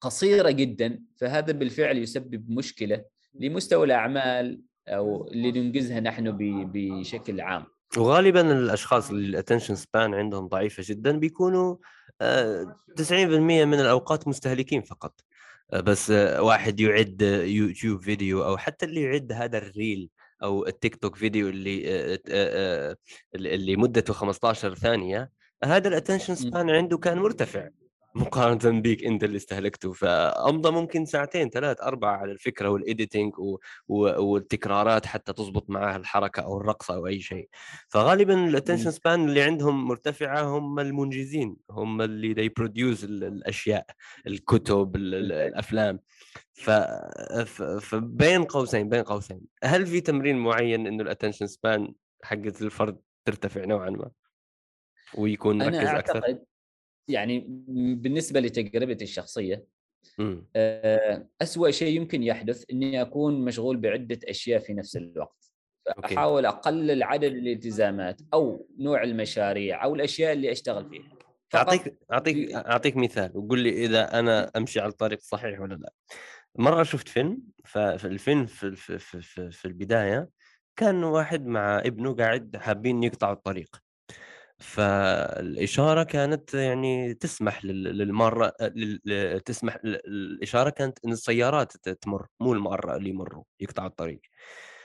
[0.00, 3.04] قصيرة جدا فهذا بالفعل يسبب مشكلة.
[3.34, 6.36] لمستوى الأعمال أو اللي ننجزها نحن
[6.72, 7.64] بشكل عام.
[7.96, 11.76] وغالبا الأشخاص اللي ال attention span عندهم ضعيفة جدا بيكونوا
[12.96, 15.20] 90% آه، من الأوقات مستهلكين فقط.
[15.72, 20.10] آه، بس آه، واحد يعد يوتيوب فيديو أو حتى اللي يعد هذا ال reel
[20.42, 22.18] أو التيك توك فيديو اللي
[23.34, 25.30] اللي مدته 15 ثانية
[25.64, 27.68] هذا ال attention span عنده كان مرتفع.
[28.14, 29.92] مقارنة بيك أنت اللي استهلكته.
[29.92, 33.58] فأمضى ممكن ساعتين ثلاث أربع على الفكرة وال editing و...
[33.88, 34.22] و...
[34.22, 37.48] والتكرارات حتى تضبط معها الحركة أو الرقصه أو أي شيء.
[37.88, 43.86] فغالبا ال attention span اللي عندهم مرتفعة هم المنجزين هم اللي they produce الأشياء
[44.26, 46.00] الكتب الأفلام.
[46.52, 46.70] ف...
[47.44, 47.62] ف...
[47.62, 49.40] فبين قوسين بين قوسين.
[49.64, 54.10] هل في تمرين معين إنه ال attention span حقت الفرد ترتفع نوعا ما؟
[55.14, 56.51] ويكون مركز أنا أعتقد أكثر
[57.08, 57.44] يعني
[57.94, 59.64] بالنسبة لتجربتي الشخصية
[60.56, 65.52] آه، أسوأ شيء يمكن يحدث إني أكون مشغول بعدة أشياء في نفس الوقت.
[66.04, 71.12] احاول أقلل عدد الالتزامات أو نوع المشاريع أو الأشياء اللي أشتغل فيها.
[71.54, 75.92] أعطيك أعطيك أعطيك مثال وقول لي إذا أنا أمشي على الطريق الصحيح ولا لا.
[76.58, 80.28] مرة شفت فيلم فالفيلم في, في, في, في البداية
[80.76, 83.82] كان واحد مع ابنه قاعد حابين يقطعوا الطريق.
[84.62, 88.52] فالإشارة كانت يعني تسمح للمرة
[89.44, 94.20] تسمح الإشارة كانت إن السيارات تمر مو المرة اللي يمروا يقطعوا الطريق.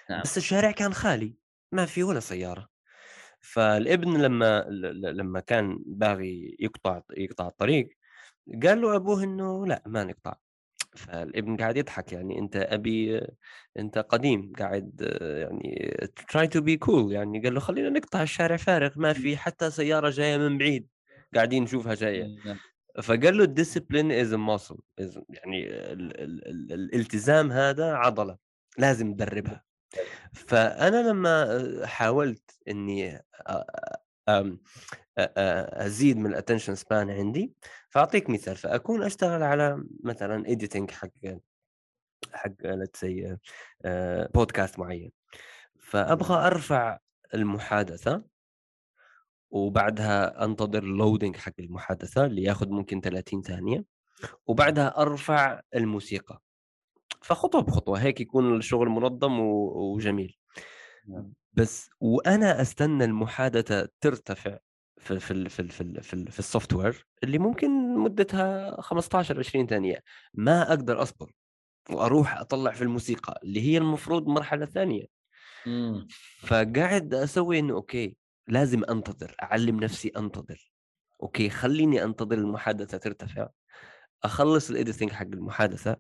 [0.10, 0.22] نعم.
[0.22, 1.36] بس الشارع كان خالي
[1.72, 2.68] ما في ولا سيارة.
[3.40, 7.90] فالإبن لما لما كان باغي يقطع يقطع الطريق
[8.64, 10.36] قال له أبوه إنه لا ما نقطع.
[10.98, 13.22] فالابن قاعد يضحك يعني أنت أبي
[13.80, 15.98] أنت قديم قاعد يعني
[16.30, 20.10] try to be cool يعني قال له خلينا نقطع الشارع فارغ ما في حتى سيارة
[20.10, 20.88] جاية من بعيد
[21.36, 22.28] قاعدين نشوفها جاية.
[22.46, 22.58] نعم.
[23.04, 24.78] فقال له ال discipline is muscle
[25.30, 28.38] يعني ال ال ال الالتزام هذا عضلة
[28.78, 29.64] لازم تدربها.
[30.34, 33.22] فأنا لما حاولت إني
[35.18, 37.54] أزيد من ال attention span عندي.
[37.90, 41.10] فأعطيك مثال فأكون أشتغل على مثلا editing حق
[42.34, 42.52] حق
[42.94, 43.38] say
[44.34, 45.12] بودكاست معين.
[45.80, 47.00] فأبغى أرفع
[47.34, 48.24] المحادثة
[49.50, 53.84] وبعدها أنتظر ال loading حق المحادثة اللي ياخذ ممكن 30 ثانية
[54.48, 56.42] وبعدها أرفع الموسيقى.
[57.22, 60.38] فخطوة بخطوة هيك يكون الشغل منظم وجميل.
[61.08, 61.34] نعم.
[61.54, 64.58] بس وأنا أستنى المحادثة ترتفع
[65.00, 70.04] في في في في, في, في ال software اللي ممكن مدتها 15 20 ثانية.
[70.34, 71.32] ما أقدر أصبر
[71.90, 75.06] وأروح أطلع في الموسيقى اللي هي المفروض مرحلة ثانية.
[75.68, 76.08] إمم.
[76.40, 78.18] فقاعد أسوي إنه okay
[78.48, 80.72] لازم أنتظر أعلم نفسي أنتظر.
[81.24, 83.50] okay خليني أنتظر المحادثة ترتفع.
[84.24, 85.98] أخلص ال editing حق المحادثة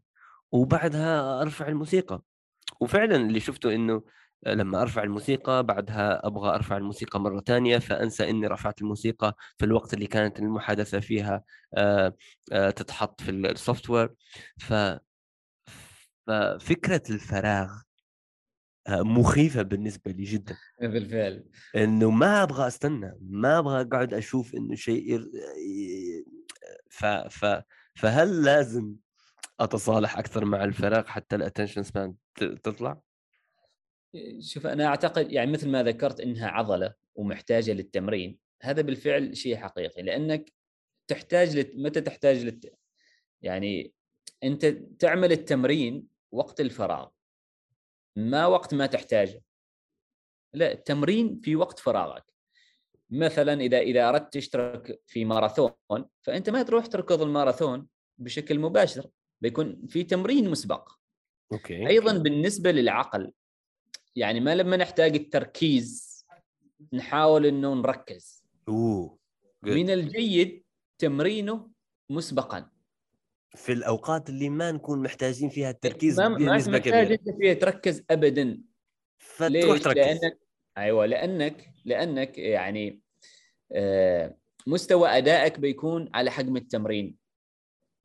[0.51, 2.21] وبعدها أرفع الموسيقى.
[2.79, 4.03] وفعلا اللي شفته إنه
[4.45, 9.93] لما أرفع الموسيقى بعدها أبغى أرفع الموسيقى مرة ثانية فأنسى إني رفعت الموسيقى في الوقت
[9.93, 11.43] اللي كانت المحادثة فيها
[12.51, 14.13] تتحط في السوفت وير
[14.57, 14.73] ف
[16.27, 17.81] ففكره الفراغ
[18.89, 20.57] مخيفة بالنسبة لي جدا.
[20.81, 21.45] بالفعل.
[21.75, 25.21] إنه ما أبغى أستنى ما أبغى أقعد أشوف إنه شيء
[26.89, 27.05] ف...
[27.05, 27.61] ف...
[27.95, 28.93] فهل لازم
[29.59, 32.13] أتصالح أكثر مع الفراغ حتى الاتنشن سبان
[32.63, 33.06] تطلع؟
[34.39, 40.01] شوف أنا أعتقد يعني مثل ما ذكرت إنها عضلة ومحتاجة للتمرين هذا بالفعل شيء حقيقي
[40.01, 40.53] لأنك
[41.07, 41.71] تحتاج لت...
[41.75, 42.73] متى تحتاج للت...
[43.41, 43.93] يعني
[44.43, 44.65] أنت
[44.99, 47.07] تعمل التمرين وقت الفراغ
[48.15, 49.43] ما وقت ما تحتاجه.
[50.53, 52.33] لا التمرين في وقت فراغك.
[53.09, 55.71] مثلا إذا إذا أردت تشترك في ماراثون
[56.21, 57.87] فأنت ما تروح تركض الماراثون
[58.17, 59.09] بشكل مباشر
[59.41, 60.91] بيكون في تمرين مسبق.
[61.51, 61.87] أوكي.
[61.87, 63.33] أيضا بالنسبة للعقل
[64.17, 66.17] يعني ما لما نحتاج التركيز
[66.93, 68.43] نحاول إنه نركز.
[68.67, 69.17] أوه
[69.65, 69.69] good.
[69.69, 70.63] من الجيد
[70.97, 71.69] تمرينه
[72.09, 72.69] مسبقا.
[73.55, 77.37] في الأوقات اللي ما نكون محتاجين فيها التركيز ما بنسبة محتاج كبيرة.
[77.39, 78.61] فيها تركز ابدا.
[79.17, 79.97] فتروح؟ تركز.
[79.97, 80.39] لانك
[80.77, 83.01] أيوه لانك لأنك يعني
[83.71, 84.37] آه،
[84.67, 87.15] مستوى أدائك بيكون على حجم التمرين.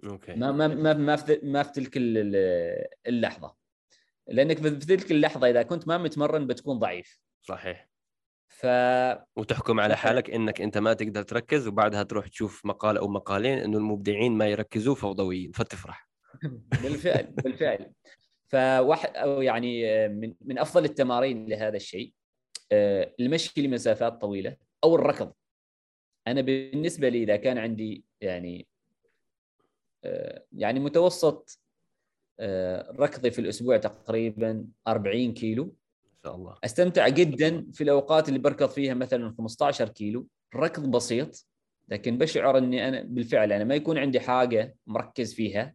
[0.04, 0.34] أوكي.
[0.34, 3.61] ما ما ما ما في ما في تلك ال- ال- اللحظة.
[4.29, 7.20] لأنك في تلك اللحظة إذا كنت ما متمرن بتكون ضعيف.
[7.43, 7.89] صحيح.
[8.49, 8.66] ف
[9.37, 9.97] وتحكم على.
[9.97, 14.49] حالك إنك أنت ما تقدر تركز وبعدها تروح تشوف مقال أو مقالين إنه المبدعين ما
[14.49, 16.09] يركزوا فوضويين فتفرح.
[16.83, 17.93] بالفعل بالفعل.
[18.47, 22.14] فواحد أو يعني آه، من من أفضل التمارين لهذا الشيء
[22.73, 25.33] آه، المشي لمسافات طويلة أو الركض.
[26.27, 28.66] أنا بالنسبة لي إذا كان عندي يعني
[30.05, 31.61] آه، يعني متوسط
[32.99, 35.64] ركضي في الأسبوع تقريبا 40 كيلو.
[36.07, 36.57] إن شاء الله.
[36.64, 40.26] أستمتع جدا في الأوقات اللي بركض فيها مثلا 15 كيلو.
[40.55, 41.47] ركض بسيط
[41.89, 45.74] لكن بشعر إني أنا بالفعل أنا ما يكون عندي حاجة مركز فيها.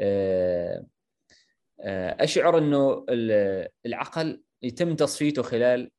[0.00, 0.86] آه،
[1.80, 5.90] آه، أشعر إنه ال- العقل يتم تصفيته خلال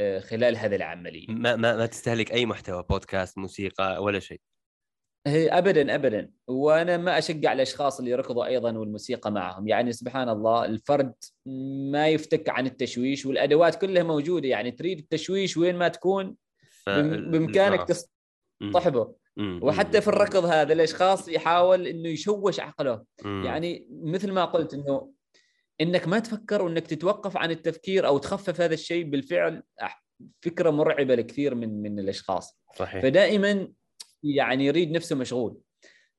[0.00, 1.26] آه، خلال هذه العملية.
[1.28, 4.40] ما ما ما تستهلك أي محتوى بودكاست موسيقى ولا شيء.
[5.26, 6.30] هي ابدا ابدا.
[6.46, 9.68] وأنا ما أشجع الأشخاص اللي يركضوا أيضا والموسيقى معهم.
[9.68, 11.14] يعني سبحان الله الفرد
[11.90, 14.48] ما يفتك عن التشويش والأدوات كلها موجودة.
[14.48, 16.36] يعني تريد التشويش وين ما تكون
[16.84, 16.90] ف...
[16.90, 17.86] بإمكانك.
[18.62, 19.14] تصطحبه.
[19.40, 23.04] وحتى في الركض هذا الأشخاص يحاول إنه يشوش عقله.
[23.24, 25.12] يعني مثل ما قلت إنه
[25.80, 29.62] إنك ما تفكر وإنك تتوقف عن التفكير أو تخفف هذا الشيء بالفعل
[30.40, 32.60] فكرة مرعبة لكثير من من الأشخاص.
[32.76, 33.02] صحيح.
[33.02, 33.68] فدائما
[34.22, 35.56] يعني يريد نفسه مشغول.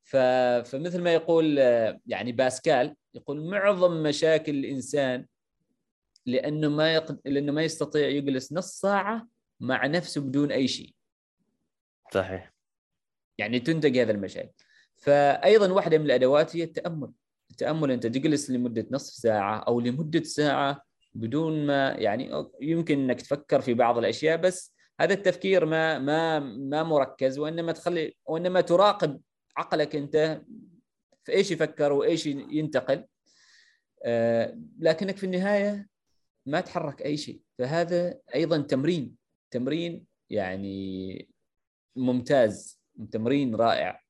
[0.04, 5.26] فمثل ما يقول آه، يعني باسكال يقول معظم مشاكل الإنسان
[6.26, 7.20] لأنه ما يق...
[7.26, 9.28] لأنه ما يستطيع يجلس نص ساعة
[9.60, 10.95] مع نفسه بدون أي شيء.
[12.14, 12.54] صحيح.
[13.38, 14.54] يعني تنتج هذا المشاكل.
[14.97, 17.12] فايضا واحدة من الأدوات هي التأمل.
[17.52, 20.84] التأمل أنت تجلس لمدة نصف ساعة أو لمدة ساعة
[21.14, 26.84] بدون ما يعني يمكن إنك تفكر في بعض الأشياء بس هذا التفكير ما ما ما
[26.84, 29.22] مركز وإنما تخلي وإنما تراقب
[29.58, 30.41] عقلك أنت
[31.24, 33.06] في إيش يفكر وإيش ينتقل.
[34.04, 35.88] آه، لكنك في النهاية
[36.45, 37.41] ما تحرك أي شيء.
[37.58, 39.16] فهذا أيضا تمرين.
[39.52, 41.30] تمرين يعني
[41.95, 42.80] ممتاز
[43.12, 44.02] تمرين رائع.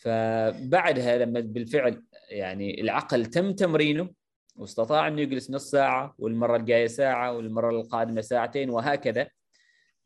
[0.00, 4.10] فبعدها لما بالفعل يعني العقل تم تمرينه
[4.56, 9.28] واستطاع إنه يجلس نص ساعة والمرة الجاية ساعة والمرة القادمة ساعتين وهكذا.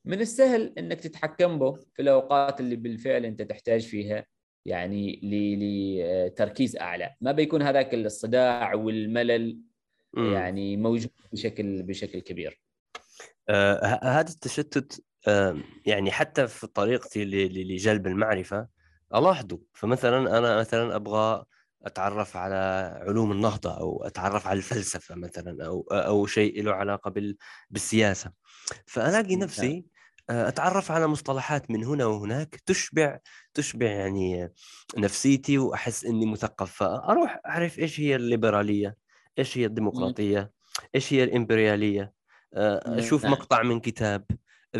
[0.04, 4.26] من السهل إنك تتحكم به في الأوقات اللي بالفعل أنت تحتاج فيها
[4.64, 9.58] يعني لتركيز أعلى ما بيكون هذاك الصداع والملل.
[10.16, 12.62] يعني موجود بشكل بشكل كبير
[13.48, 18.68] آه هذا التشتت آه يعني حتى في طريقتي لجلب المعرفة
[19.14, 21.44] ألاحظه فمثلا أنا مثلا أبغى
[21.82, 22.54] أتعرف على
[23.06, 27.36] علوم النهضة أو أتعرف على الفلسفة مثلا أو أو شيء له علاقة بال
[27.70, 28.32] بالسياسة
[28.86, 29.42] فألاقي ممتاز.
[29.42, 29.84] نفسي
[30.30, 33.18] آه، أتعرف على مصطلحات من هنا وهناك تشبع
[33.54, 34.52] تشبع يعني
[34.98, 36.72] نفسيتي وأحس إني مثقف.
[36.72, 38.96] فأروح أعرف إيش هي الليبرالية
[39.38, 40.52] إيش هي الديمقراطية
[40.94, 42.12] إيش هي الإمبريالية.
[42.54, 43.32] آه، أشوف نعم.
[43.32, 44.24] مقطع من كتاب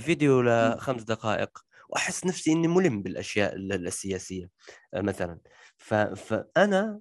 [0.00, 4.50] فيديو لخمس دقائق وأحس نفسي إني ملم بالأشياء ال- السياسية
[4.94, 5.38] آه، مثلا.
[5.76, 7.00] فانا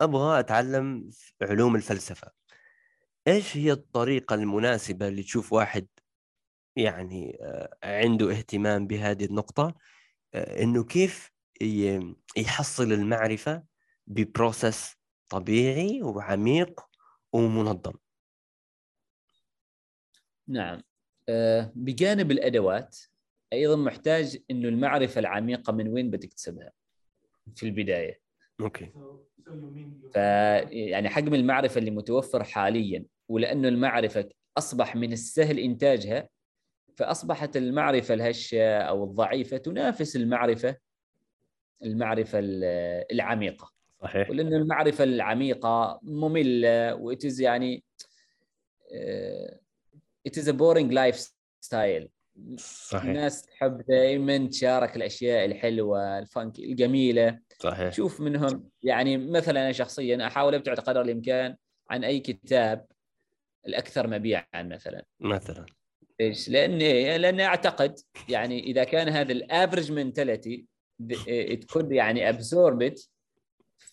[0.00, 1.10] أبغى أتعلم
[1.42, 2.30] علوم الفلسفة.
[3.28, 5.86] إيش هي الطريقة المناسبة اللي تشوف واحد
[6.78, 9.74] يعني آه، عنده اهتمام بهذه النقطة
[10.34, 11.32] آه، إنه كيف
[12.36, 13.62] يحصل المعرفة
[14.06, 14.96] ببروسس
[15.28, 16.80] طبيعي وعميق
[17.32, 17.92] ومنظم.
[20.48, 20.82] نعم.
[21.28, 22.98] آه، بجانب الأدوات
[23.52, 26.72] أيضا محتاج إنه المعرفة العميقة من وين بتكتسبها
[27.56, 28.20] في البداية.
[28.60, 28.92] أوكي.
[30.14, 30.16] ف
[30.70, 36.28] يعني حجم المعرفة اللي متوفر حاليا ولأنه المعرفة أصبح من السهل إنتاجها
[36.98, 40.76] فأصبحت المعرفة الهشة أو الضعيفة تنافس المعرفة
[41.82, 43.72] المعرفة ال- العميقة.
[44.02, 44.30] صحيح.
[44.30, 47.84] ولأنه المعرفة العميقة مملة وإتز يعني
[50.28, 52.08] it is a boring lifestyle.
[52.58, 53.04] صحيح.
[53.04, 57.38] الناس تحب دائما تشارك الأشياء الحلوة الفانك الجميلة.
[57.58, 57.92] صحيح.
[57.92, 61.56] شوف منهم يعني مثلا أنا شخصيا أحاول أبتعد قدر الإمكان
[61.90, 62.86] عن أي كتاب
[63.66, 65.04] الأكثر مبيعا مثلا.
[65.20, 65.66] مثلا.
[66.20, 66.78] إيش؟ لأن
[67.20, 70.66] لأن أعتقد يعني إذا كان هذا ال average mentality
[71.60, 73.08] تكون يعني absorb it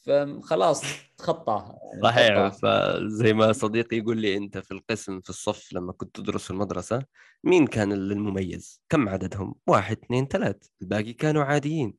[0.05, 0.83] فخلاص
[1.17, 2.47] تخطاها يعني صحيح.
[2.47, 7.03] فزي ما صديقي يقول لي أنت في القسم في الصف لما كنت تدرس في المدرسة
[7.43, 11.93] مين كان المميز؟ كم عددهم؟ واحد اثنين ثلاث الباقي كانوا عاديين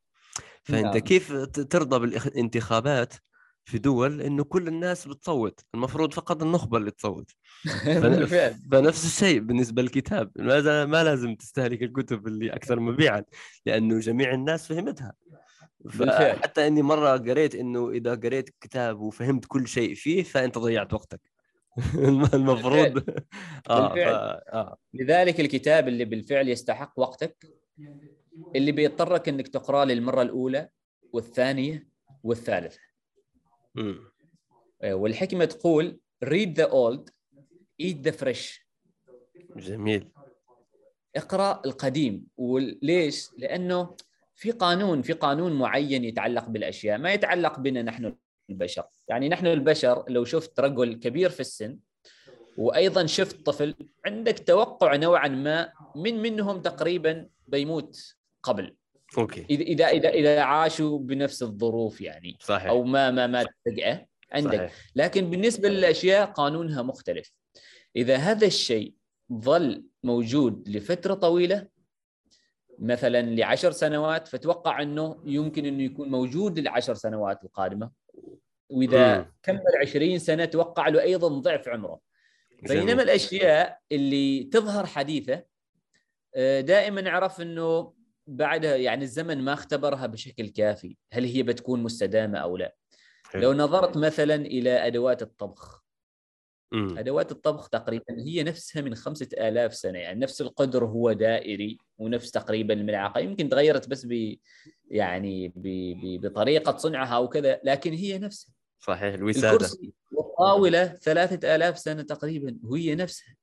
[0.62, 0.98] فأنت نعم.
[0.98, 3.14] كيف ترضى بالانتخابات
[3.66, 7.30] في دول إنه كل الناس بتصوت المفروض فقط النخبة اللي تصوت
[7.84, 13.24] فن- بالفعل فنفس الشيء بالنسبة للكتاب ما ما لازم تستهلك الكتب اللي أكثر مبيعا
[13.66, 15.12] لأنه جميع الناس فهمتها
[15.80, 16.36] بالفعل.
[16.42, 21.20] حتى إني مرة قريت إنه إذا قريت كتاب وفهمت كل شيء فيه فأنت ضيعت وقتك
[22.34, 23.04] المفروض
[23.70, 23.92] آه ف...
[23.92, 24.14] بالفعل.
[24.52, 27.46] آه لذلك الكتاب اللي بالفعل يستحق وقتك
[28.56, 30.68] اللي بيضطرك إنك تقرأه للمرة الأولى
[31.12, 31.88] والثانية
[32.22, 32.78] والثالثة.
[34.84, 37.10] والحكمة تقول read the old
[37.82, 38.66] eat the fresh.
[39.56, 40.08] جميل.
[41.16, 42.26] اقرأ القديم.
[42.36, 43.96] وليش؟ لأنه
[44.34, 48.16] في قانون في قانون معين يتعلق بالأشياء ما يتعلق بنا نحن
[48.50, 51.78] البشر، يعني نحن البشر لو شفت رجل كبير في السن
[52.58, 53.74] وأيضا شفت طفل
[54.06, 58.76] عندك توقع نوعا ما من منهم تقريبا بيموت قبل.
[59.18, 64.56] أوكي اذا اذا اذا عاشوا بنفس الظروف يعني صحيح أو ما ما مات فجاه عندك
[64.58, 64.72] صحيح.
[64.96, 67.32] لكن بالنسبة للأشياء قانونها مختلف
[67.96, 68.94] إذا هذا الشيء
[69.32, 71.66] ظل موجود لفترة طويلة
[72.78, 77.90] مثلا لعشر سنوات فتوقع أنه يمكن أنه يكون موجود للعشر سنوات القادمة
[78.68, 79.32] وإذا مم.
[79.42, 82.00] كمل 20 سنة توقع له أيضا ضعف عمره.
[82.62, 85.42] بينما الأشياء اللي تظهر حديثة
[86.34, 87.92] آه، دائما نعرف أنه
[88.26, 90.96] بعدها يعني الزمن ما اختبرها بشكل كافي.
[91.12, 92.74] هل هي بتكون مستدامة أو لا؟
[93.24, 93.42] حلو.
[93.42, 95.84] لو نظرت مثلا إلى أدوات الطبخ.
[96.72, 96.98] مم.
[96.98, 99.98] أدوات الطبخ تقريبا هي نفسها من خمسة آلاف سنة.
[99.98, 103.20] يعني نفس القدر هو دائري ونفس تقريبا الملعقة.
[103.20, 104.36] يمكن تغيرت بس ب
[104.90, 105.62] يعني ب...
[106.02, 106.26] ب...
[106.26, 108.54] بطريقة صنعها وكذا لكن هي نفسها.
[108.80, 109.50] صحيح الوسادة.
[109.50, 113.36] الكرسي والطاولة ثلاثة آلاف سنة تقريبا وهي نفسها.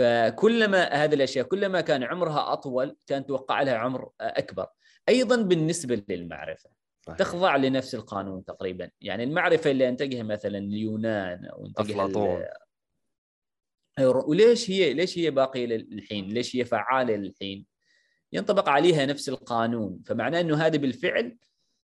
[0.00, 4.66] فكلما هذه الأشياء كلما كان عمرها أطول كان توقع لها عمر أكبر
[5.08, 6.70] أيضا بالنسبة للمعرفة
[7.06, 7.18] صحيح.
[7.18, 11.82] تخضع لنفس القانون تقريبا يعني المعرفة اللي أنتجها مثلا اليونان أو أنتجها.
[13.98, 17.66] ال- وليش هي ليش هي باقية للحين؟ ليش هي فعالة للحين؟
[18.32, 21.36] ينطبق عليها نفس القانون فمعناه إنه هذه بالفعل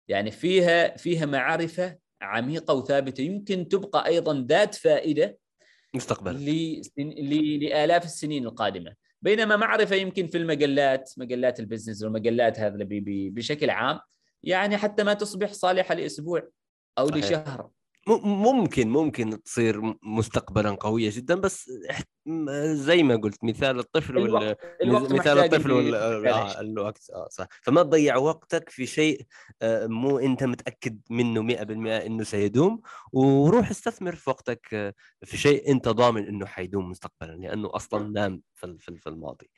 [0.09, 5.39] يعني فيها فيها معرفة عميقة وثابتة يمكن تبقى أيضا ذات فائدة
[5.95, 6.35] مستقبل.
[6.35, 7.03] لسن...
[7.03, 7.65] ل...
[7.65, 8.95] لآلاف السنين القادمة.
[9.23, 12.89] بينما معرفة يمكن في المجلات مجلات البزنس والمجلات هذا ب...
[12.89, 13.35] ب...
[13.35, 14.01] بشكل عام
[14.43, 16.49] يعني حتى ما تصبح صالحة لأسبوع
[16.99, 17.25] أو صحيح.
[17.25, 17.71] لشهر.
[18.09, 21.71] ممكن ممكن تصير مستقبلا قوية جدا بس
[22.73, 25.95] زي ما قلت مثال الطفل وال الوقت, مثال الطفل وال...
[25.95, 27.47] آه الوقت آه صح.
[27.63, 29.23] فما تضيع وقتك في شيء
[29.63, 31.61] آه مو أنت متأكد منه 100%
[32.07, 32.81] إنه سيدوم
[33.13, 34.95] وروح استثمر في وقتك آه،
[35.25, 39.07] في شيء أنت ضامن إنه حيدوم مستقبلا لأنه أصلا نام في ال- في ال- في
[39.09, 39.51] الماضي.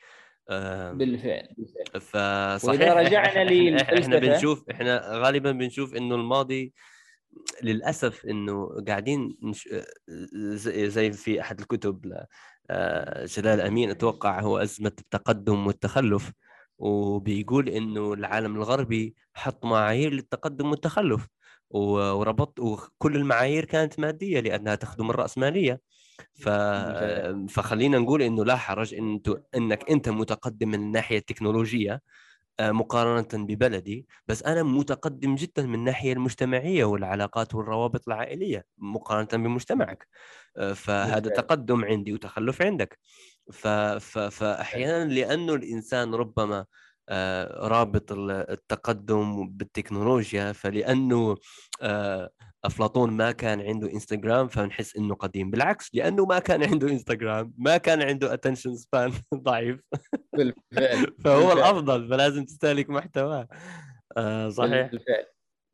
[0.95, 2.01] بالفعل, بالفعل.
[2.01, 6.73] فصحيح وإذا رجعنا إحنا بنشوف إحنا غالبا بنشوف إنه الماضي
[7.63, 9.69] للأسف إنه قاعدين نش...
[10.35, 12.25] زي زي في أحد الكتب ل...
[12.71, 16.33] آه، جلال أمين أتوقع هو أزمة التقدم والتخلف
[16.79, 21.27] وبيقول إنه العالم الغربي حط معايير للتقدم والتخلف
[21.71, 25.81] وربط وكل المعايير كانت مادية لأنها تخدم الرأسمالية.
[26.35, 26.49] ف...
[27.49, 32.03] فخلينا نقول إنه لا حرج انت إنك أنت متقدم من الناحيه التكنولوجيه
[32.61, 40.09] آه، مقارنة ببلدي بس أنا متقدم جدا من الناحية المجتمعية والعلاقات والروابط العائلية مقارنة بمجتمعك.
[40.57, 41.31] آه، فهذا.
[41.31, 42.99] تقدم عندي وتخلف عندك.
[43.53, 43.69] ف...
[43.69, 44.19] ف...
[44.19, 46.67] فاحيانا لأنه الإنسان ربما آه،
[47.69, 51.37] رابط ال- التقدم بالتكنولوجيا فلأنه
[51.83, 52.31] آه،
[52.65, 55.51] أفلاطون ما كان عنده انستغرام فنحس إنه قديم.
[55.51, 59.81] بالعكس لأنه ما كان عنده انستغرام ما كان عنده attention span ضعيف.
[60.37, 61.59] بالفعل فهو بالفعل.
[61.59, 63.49] الأفضل فلازم تستهلك محتواه.
[64.17, 64.91] آه صحيح.
[64.91, 65.25] بالفعل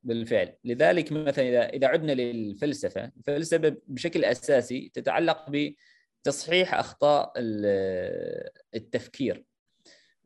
[0.03, 0.55] بالفعل.
[0.65, 9.45] لذلك مثلا إذا إذا عدنا للفلسفة الفلسفة بشكل أساسي تتعلق بتصحيح أخطاء ال- التفكير.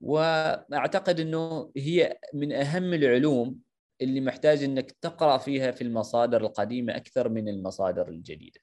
[0.00, 3.58] وأعتقد إنه هي من أهم العلوم
[4.00, 8.60] اللي محتاج إنك تقرأ فيها في المصادر القديمة أكثر من المصادر الجديدة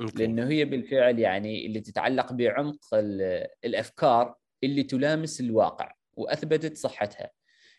[0.00, 0.18] أوكي.
[0.18, 4.34] لأنه هي بالفعل يعني اللي تتعلق بعمق ال- الأفكار
[4.64, 7.30] اللي تلامس الواقع وأثبتت صحتها.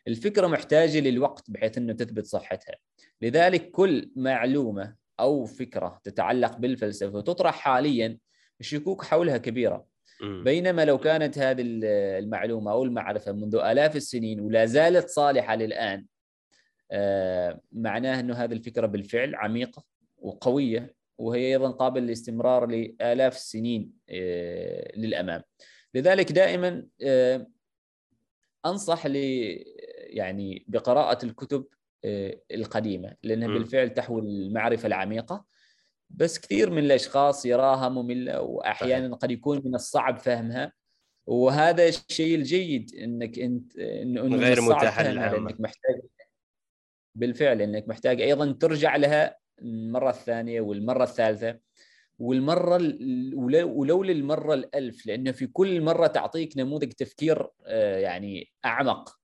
[0.07, 2.75] الفكرة محتاجة للوقت بحيث إنه تثبت صحتها.
[3.21, 8.17] لذلك كل معلومة أو فكرة تتعلق بالفلسفة وتطرح حاليا
[8.59, 9.85] الشكوك حولها كبيرة.
[10.21, 11.85] بينما لو كانت هذه ال-
[12.23, 16.05] المعلومة أو المعرفة منذ آلاف السنين ولا زالت صالحة للآن
[16.91, 19.83] آه، معناه أنه هذه الفكرة بالفعل عميقة
[20.17, 25.41] وقوية وهي أيضا قابلة للاستمرار لآلاف السنين آه، للأمام.
[25.93, 27.47] لذلك دائما آه،
[28.65, 29.15] أنصح ل
[30.09, 31.65] يعني بقراءة الكتب
[32.51, 33.53] القديمة لأنها مم.
[33.53, 35.45] بالفعل تحوي المعرفة العميقة
[36.09, 40.73] بس كثير من الأشخاص يراها ممله وأحيانا قد يكون من الصعب فهمها.
[41.27, 44.61] وهذا الشيء الجيد إنك انت إنه غير
[45.11, 45.37] للعامة.
[45.37, 46.01] لأنك محتاج
[47.15, 51.59] بالفعل إنك محتاج أيضا ترجع لها المرة الثانية والمرة الثالثة.
[52.19, 53.35] والمرة ال-
[53.65, 59.19] ولو للمرة الألف لأنه في كل مرة تعطيك نموذج تفكير آه، يعني أعمق.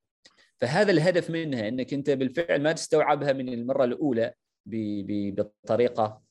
[0.57, 4.33] فهذا الهدف منها إنك أنت بالفعل ما تستوعبها من المرة الأولى
[4.65, 6.21] ب- ب- بالطريقة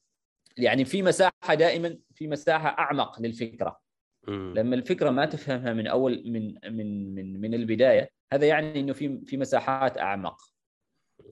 [0.57, 3.81] يعني في مساحة دائما في مساحة أعمق للفكرة.
[4.29, 4.55] مم.
[4.57, 9.21] لما الفكرة ما تفهمها من أول من من من من البداية هذا يعني إنه في
[9.27, 10.43] في مساحات أعمق.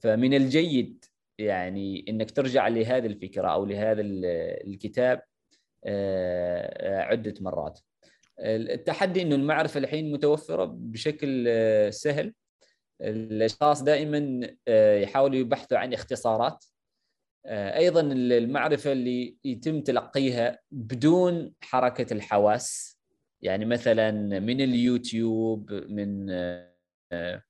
[0.03, 1.05] فمن الجيد
[1.39, 4.25] يعني إنك ترجع لهذه الفكرة أو لهذا ال-
[4.67, 5.21] الكتاب
[5.85, 7.79] آه، عدة مرات.
[8.39, 12.33] التحدي إنه المعرفة الحين متوفرة بشكل آه، سهل.
[13.01, 16.65] الأشخاص دائما آه، يحاولوا يبحثوا عن اختصارات.
[17.45, 22.97] أيضا المعرفة اللي يتم تلقيها بدون حركة الحواس
[23.43, 26.73] يعني مثلا من اليوتيوب من آه،
[27.11, 27.43] آه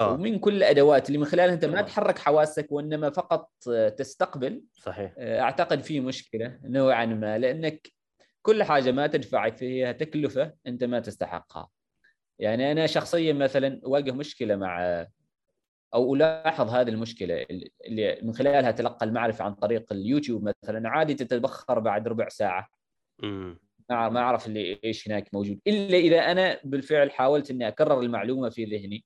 [0.00, 1.82] ومن كل الأدوات اللي من خلالها أنت ما.
[1.82, 7.88] تحرك حواسك وإنما فقط آه، تستقبل صحيح آه، أعتقد في مشكلة نوعا ما لأنك
[8.42, 11.68] كل حاجة ما تدفع فيها تكلفة أنت ما تستحقها.
[12.38, 15.06] يعني أنا شخصيا مثلا أواجه مشكلة مع
[15.94, 17.46] أو ألاحظ هذه المشكلة
[17.86, 22.68] اللي من خلالها تلقى المعرفة عن طريق اليوتيوب مثلا عادي تتبخر بعد ربع ساعة.
[23.90, 28.48] ما ما أعرف اللي إيش هناك موجود إلا إذا أنا بالفعل حاولت إني أكرر المعلومة
[28.48, 29.04] في ذهني.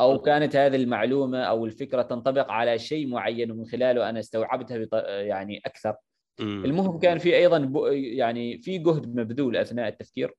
[0.00, 4.94] أو كانت هذه المعلومة أو الفكرة تنطبق على شيء معين ومن خلاله أنا استوعبتها بط...
[5.08, 5.94] يعني أكثر.
[6.40, 7.76] المهم كان في أيضا ب...
[7.92, 10.34] يعني في جهد مبذول أثناء التفكير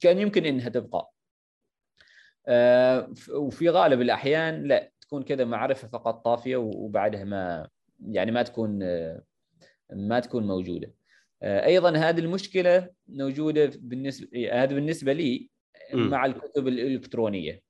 [0.00, 1.10] كان يمكن إنها تبقى
[3.34, 7.68] وفي غالب الأحيان لا تكون كذا معرفة فقط طافية وبعدها ما
[8.00, 9.22] يعني ما تكون آه،
[9.92, 10.94] ما تكون موجودة
[11.42, 15.52] آه، أيضا هذه المشكلة موجودة بالنسبة هذا بالنسبة لي.
[15.94, 17.62] مع الكتب الإلكترونية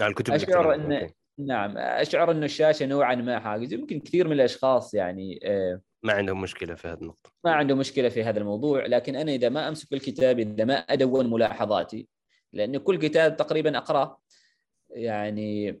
[0.00, 1.04] على الكتب أشعر الإلكترونية.
[1.04, 1.10] إن.
[1.46, 6.40] نعم أشعر إن الشاشة نوعا ما حاجز يمكن كثير من الأشخاص يعني آه، ما عندهم
[6.40, 9.92] مشكلة في هذه النقطة ما عنده مشكلة في هذا الموضوع لكن أنا إذا ما أمسك
[9.92, 12.08] الكتاب إذا ما أدون ملاحظاتي
[12.52, 14.20] لأن كل كتاب تقريبا أقرأه.
[14.90, 15.80] يعني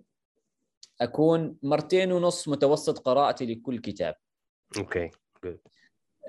[1.00, 4.14] أكون مرتين ونص متوسط قراءتي لكل كتاب.
[4.78, 5.10] أوكي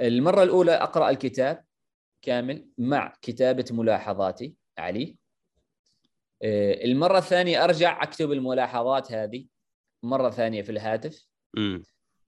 [0.01, 1.65] المرة الأولى أقرأ الكتاب
[2.21, 5.15] كامل مع كتابة ملاحظاتي عليه
[6.43, 9.45] آه، المرة الثانية أرجع أكتب الملاحظات هذه
[10.03, 11.27] مرة ثانية في الهاتف.
[11.53, 11.83] مم.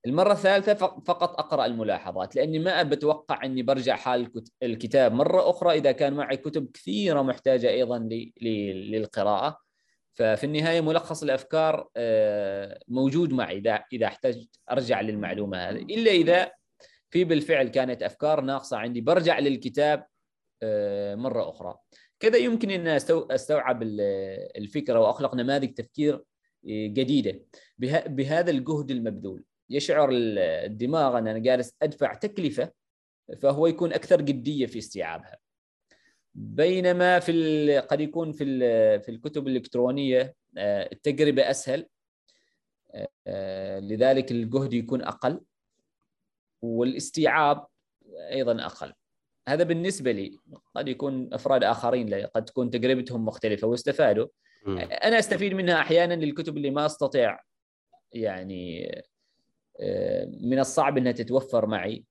[0.06, 5.78] المرة الثالثة فقط أقرأ الملاحظات لأني ما بتوقع أني برجع حال الكت- الكتاب مرة أخرى
[5.78, 8.00] إذا كان معي كتب كثيرة محتاجة أيضا
[8.42, 9.58] للقراءة.
[10.14, 15.82] ففي النهاية ملخص الأفكار آه، موجود معي إذا إذا احتجت أرجع للمعلومة هذه.
[15.82, 16.52] إلا إذا
[17.10, 20.06] في بالفعل كانت أفكار ناقصة عندي برجع للكتاب
[20.64, 21.76] آه، مرة أخرى.
[22.20, 24.02] كذا يمكن أن أستو- أستوعب ال-
[24.58, 26.22] الفكرة وأخلق نماذج تفكير آه،
[26.88, 27.42] جديدة.
[27.78, 29.44] به- بهذا الجهد المبذول.
[29.74, 32.72] يشعر الدماغ ان أنا جالس أدفع تكلفة
[33.42, 35.38] فهو يكون أكثر جدية في استيعابها.
[36.36, 41.88] بينما في ال- قد يكون في ال- في الكتب الإلكترونية آه، التجربة أسهل
[43.28, 45.42] آه، لذلك الجهد يكون أقل
[46.62, 47.66] والاستيعاب
[48.32, 48.94] أيضا أقل.
[49.48, 50.40] هذا بالنسبة لي
[50.76, 54.28] قد يكون أفراد آخرين قد تكون تجربتهم مختلفة واستفادوا.
[54.92, 57.40] أنا أستفيد منها أحيانا للكتب اللي ما أستطيع
[58.12, 58.92] يعني
[60.42, 62.06] من الصعب إنها تتوفر معي.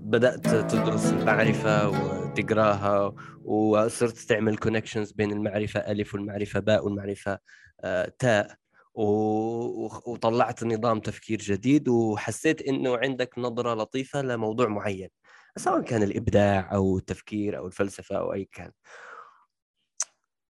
[0.00, 3.14] بدأت تدرس المعرفة وتقراها
[3.44, 7.38] وصرت تعمل كونكشنز بين المعرفة ألف والمعرفة باء والمعرفة
[7.80, 8.56] آه، تاء.
[8.98, 15.08] وطلعت نظام تفكير جديد وحسيت إنه عندك نظرة لطيفة لموضوع معين
[15.56, 18.72] سواء كان الإبداع أو التفكير أو الفلسفة أو أي كان.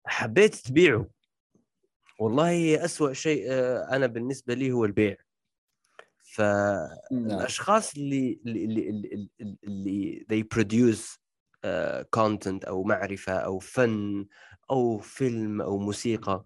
[0.07, 1.16] حبيت تبيعه.
[2.19, 5.17] والله أسوأ شيء آه، أنا بالنسبة لي هو البيع.
[6.35, 11.19] فالأشخاص اللي اللي اللي, اللي, اللي they produce
[12.11, 14.27] content أو معرفة أو فن
[14.71, 16.45] أو فيلم أو موسيقى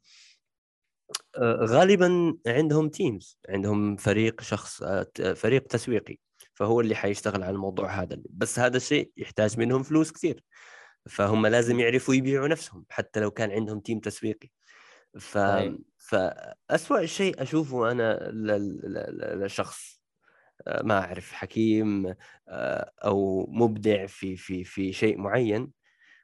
[1.36, 5.06] آه، غالبا عندهم teams عندهم فريق شخص آه،
[5.36, 6.18] فريق تسويقي
[6.54, 8.22] فهو اللي حيشتغل على الموضوع هذا.
[8.30, 10.44] بس هذا الشيء يحتاج منهم فلوس كثير
[11.08, 14.50] فهم لازم يعرفوا يبيعوا نفسهم حتى لو كان عندهم team تسويقي.
[15.18, 15.38] ف
[15.98, 18.30] فأسوأ شيء أشوفه أنا
[19.44, 20.00] لشخص
[20.66, 22.14] آه، ما أعرف حكيم
[23.04, 25.72] أو مبدع في في في شيء معين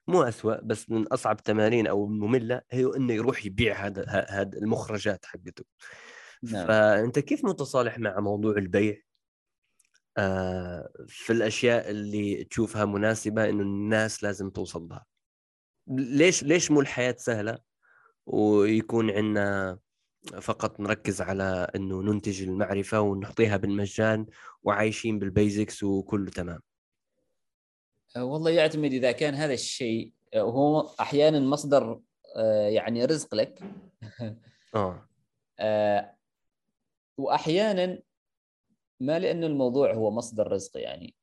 [0.09, 5.25] مو أسوأ بس من أصعب تمارين أو مملة هي إنه يروح يبيع هذا هذا المخرجات
[5.25, 5.65] حقته.
[6.43, 6.67] نعم.
[6.67, 9.01] فأنت كيف متصالح مع موضوع البيع؟
[10.19, 15.07] آه في الأشياء اللي تشوفها مناسبة إنه الناس لازم توصل لها.
[15.89, 17.59] ليش ليش مو الحياة سهلة؟
[18.27, 19.79] ويكون عندنا
[20.41, 24.27] فقط نركز على إنه ننتج المعرفة ونعطيها بالمجان
[24.63, 26.61] وعايشين بالبيزكس وكله تمام.
[28.17, 32.01] آه، والله يعتمد إذا كان هذا الشيء آه، هو أحيانا مصدر
[32.37, 33.61] آه، يعني رزق لك.
[34.75, 35.09] آه.
[37.19, 37.99] واحيانا
[39.01, 41.15] ما لأن الموضوع هو مصدر رزق يعني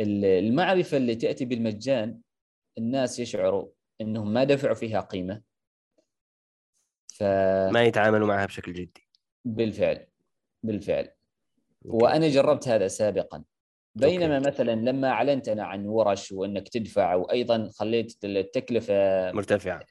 [0.00, 2.20] المعرفة اللي تأتي بالمجان
[2.78, 3.68] الناس يشعروا
[4.00, 5.42] أنهم ما دفعوا فيها قيمة.
[7.18, 7.22] ف...
[7.72, 9.08] ما يتعاملوا معها بشكل جدي.
[9.44, 10.06] بالفعل
[10.62, 11.04] بالفعل.
[11.04, 12.04] okay.
[12.04, 13.44] وأنا جربت هذا سابقا.
[13.94, 14.48] بينما okay.
[14.48, 19.86] مثلا لما أعلنت أنا عن ورش وأنك تدفع وأيضا خليت التكلفة مرتفعة.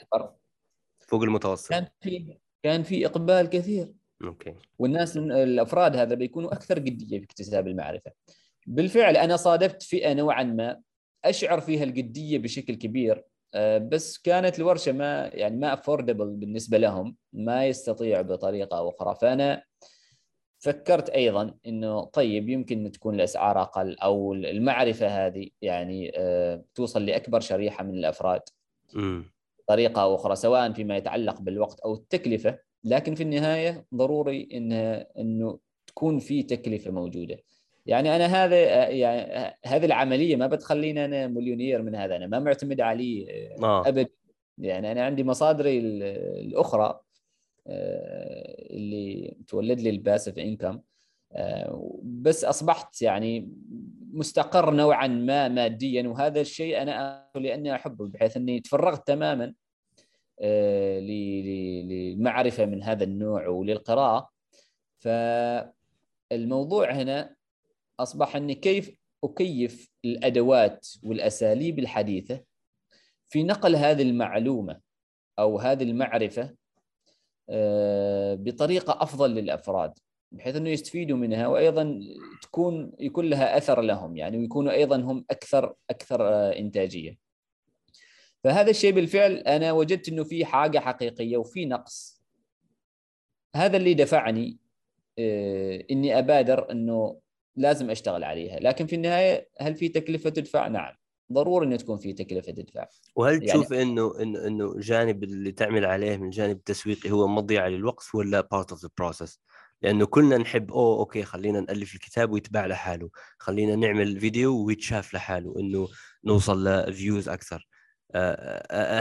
[1.00, 1.70] فوق المتوسط.
[1.70, 3.94] كان في كان في إقبال كثير.
[4.24, 4.56] okay.
[4.80, 8.12] والناس الأفراد هذا بيكونوا أكثر جدية في اكتساب المعرفة.
[8.68, 10.82] بالفعل أنا صادفت فئة نوعا ما
[11.26, 13.24] أشعر فيها الجدية بشكل كبير.
[13.78, 19.16] بس كانت الورشة ما يعني ما افوردبل بالنسبة لهم ما يستطيع بطريقة أو أخرى.
[19.22, 19.64] فأنا
[20.60, 27.40] فكرت أيضا إنه طيب يمكن تكون الأسعار أقل أو المعرفة هذه يعني آه، توصل لأكبر
[27.40, 28.42] شريحة من الأفراد
[29.68, 32.60] طريقه أو أخرى سواء فيما يتعلق بالوقت أو التكلفة.
[32.84, 37.38] لكن في النهاية ضروري انها إنه تكون في تكلفة موجودة.
[37.86, 42.28] يعني أنا هذا آه، يعني آه، هذه العملية ما بتخليني أنا مليونير من هذا أنا
[42.28, 43.28] ما معتمد عليه
[43.62, 44.08] أبد.
[44.58, 47.00] يعني أنا عندي مصادري الأخرى
[47.68, 50.82] آه، اللي تولد لي الباسف إنكم
[51.34, 53.50] آه، بس أصبحت يعني
[54.14, 59.54] مستقر نوعا ما ماديا وهذا الشيء أنا لأني أحبه بحيث أني تفرغت تماما
[60.40, 64.30] آه، للمعرفه من هذا النوع وللقراءة.
[65.00, 67.36] فالموضوع هنا
[68.00, 72.44] أصبح أني كيف أكيف الأدوات والأساليب الحديثة
[73.28, 74.80] في نقل هذه المعلومة
[75.40, 76.56] أو هذه المعرفة
[77.50, 79.94] آه، بطريقة أفضل للأفراد
[80.32, 82.02] بحيث أنه يستفيدوا منها وأيضا
[82.42, 87.18] تكون يكون لها أثر لهم يعني ويكونوا أيضا هم أكثر أكثر آه، إنتاجية.
[88.44, 92.22] فهذا الشيء بالفعل أنا وجدت أنه في حاجة حقيقية وفي نقص.
[93.56, 94.58] هذا اللي دفعني
[95.20, 97.20] آه، إني أبادر أنه
[97.56, 100.94] لازم أشتغل عليها، لكن في النهاية هل في تكلفة تدفع؟ نعم.
[101.32, 105.86] ضروري إنه تكون في تكلفة تدفع وهل يعني تشوف إنه إنه إنه الجانب اللي تعمل
[105.86, 109.40] عليه من الجانب التسويقي هو مضيعة للوقت ولا part of the process؟
[109.82, 115.60] لأنه كلنا نحب أوه okay خلينا نألف الكتاب ويتباع لحاله، خلينا نعمل فيديو ويتشاف لحاله
[115.60, 115.88] إنه
[116.26, 117.68] نوصل ل views أكثر.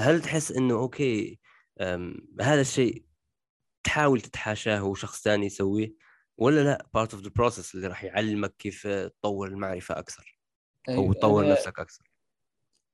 [0.00, 1.40] هل تحس إنه okay
[2.40, 3.04] هذا الشيء
[3.84, 5.94] تحاول تتحاشاه وشخص ثاني يسويه
[6.38, 10.38] ولا لأ part of the process اللي راح يعلمك كيف تطور المعرفة أكثر
[10.88, 12.10] أو تطور نفسك أكثر؟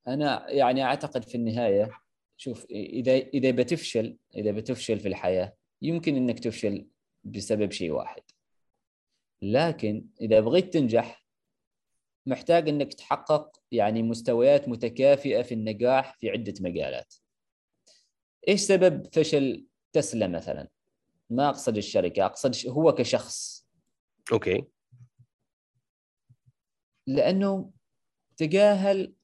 [0.09, 1.91] أنا يعني أعتقد في النهاية
[2.36, 6.86] شوف إذا إذا بتفشل إذا بتفشل في الحياة يمكن إنك تفشل
[7.24, 8.22] بسبب شيء واحد.
[9.43, 11.26] لكن إذا بغيت تنجح
[12.26, 17.14] محتاج إنك تحقق يعني مستويات متكافئة في النجاح في عدة مجالات.
[18.49, 20.68] إيش سبب فشل تسلا مثلا؟
[21.31, 23.68] ما أقصد الشركة أقصد هو كشخص.
[24.33, 24.64] أوكي.
[27.07, 27.70] لأنه
[28.37, 29.14] تجاهل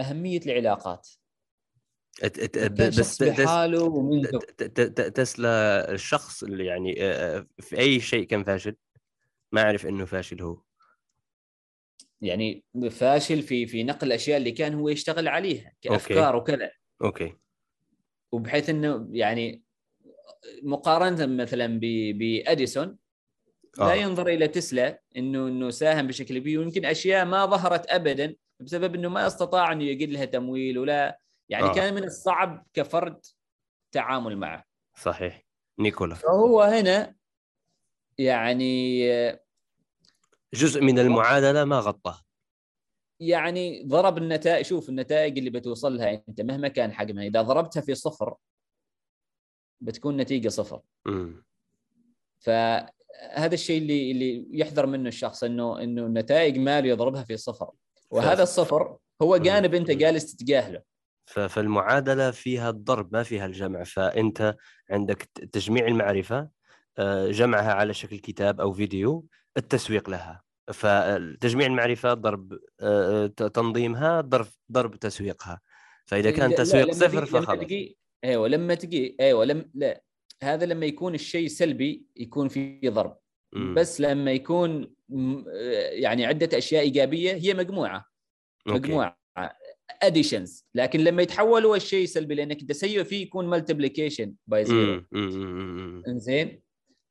[0.00, 1.08] أهمية العلاقات.
[2.70, 4.40] بس بحاله
[4.94, 6.94] تسلا الشخص اللي يعني
[7.58, 8.76] في أي شيء كان فاشل.
[9.52, 10.62] ما عرف إنه فاشل هو.
[12.20, 16.52] يعني فاشل في في نقل الأشياء اللي كان هو يشتغل عليها كأفكار okay.
[16.52, 16.70] وكذا.
[17.02, 17.36] okay.
[18.32, 19.62] وبحيث إنه يعني
[20.62, 21.80] مقارنة مثلا
[22.12, 22.96] بأديسون
[23.78, 23.94] لا آه.
[23.94, 29.08] ينظر إلى تسلا انه إنه ساهم بشكل كبير ويمكن أشياء ما ظهرت ابدا بسبب إنه
[29.08, 31.74] ما استطاع انه يجد لها تمويل ولا يعني آه.
[31.74, 33.26] كان من الصعب كفرد
[33.92, 34.64] تعامل معه
[34.96, 35.44] صحيح
[35.78, 37.14] نيكولا فهو هنا
[38.18, 39.08] يعني
[40.54, 42.20] جزء من المعادلة ما غطاه
[43.20, 47.94] يعني ضرب النتائج شوف النتائج اللي بتوصل لها أنت مهما كان حجمها إذا ضربتها في
[47.94, 48.34] صفر
[49.82, 50.80] بتكون نتيجة صفر.
[52.38, 57.70] فهذا الشيء اللي اللي يحذر منه الشخص إنه إنه النتائج ماله يضربها في صفر.
[58.10, 60.82] وهذا الصفر هو جانب أنت جالس تتجاهله.
[61.26, 63.84] فالمعادلة فيها الضرب ما فيها الجمع.
[63.84, 64.56] فأنت
[64.90, 65.22] عندك
[65.52, 66.48] تجميع المعرفة
[66.98, 69.26] آه، جمعها على شكل كتاب أو فيديو
[69.56, 70.42] التسويق لها.
[70.72, 75.60] فتجميع المعرفة ضرب آه، تنظيمها ضرب ضرب تسويقها.
[76.06, 77.68] فإذا كان تسويق صفر فخلاص.
[78.24, 80.02] أيوه لما تجي أيوه لم لا
[80.42, 83.18] هذا لما يكون الشيء سلبي يكون في ضرب.
[83.52, 83.74] م.
[83.74, 84.94] بس لما يكون
[85.90, 88.06] يعني عدة أشياء إيجابية هي مجموعة.
[88.68, 88.78] okay.
[88.78, 89.18] مجموعة.
[90.02, 95.04] additions لكن لما يتحولوا الشيء سلبي لأنك أنت سيء فيه يكون multiplication by zero
[96.08, 96.62] إنزين؟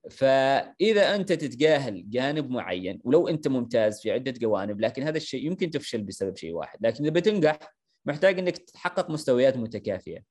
[0.09, 5.69] فإذا أنت تتجاهل جانب معين ولو أنت ممتاز في عدة جوانب لكن هذا الشيء يمكن
[5.69, 6.85] تفشل بسبب شيء واحد.
[6.85, 7.59] لكن إذا بتنجح
[8.05, 10.23] محتاج إنك تحقق مستويات متكافيه آه،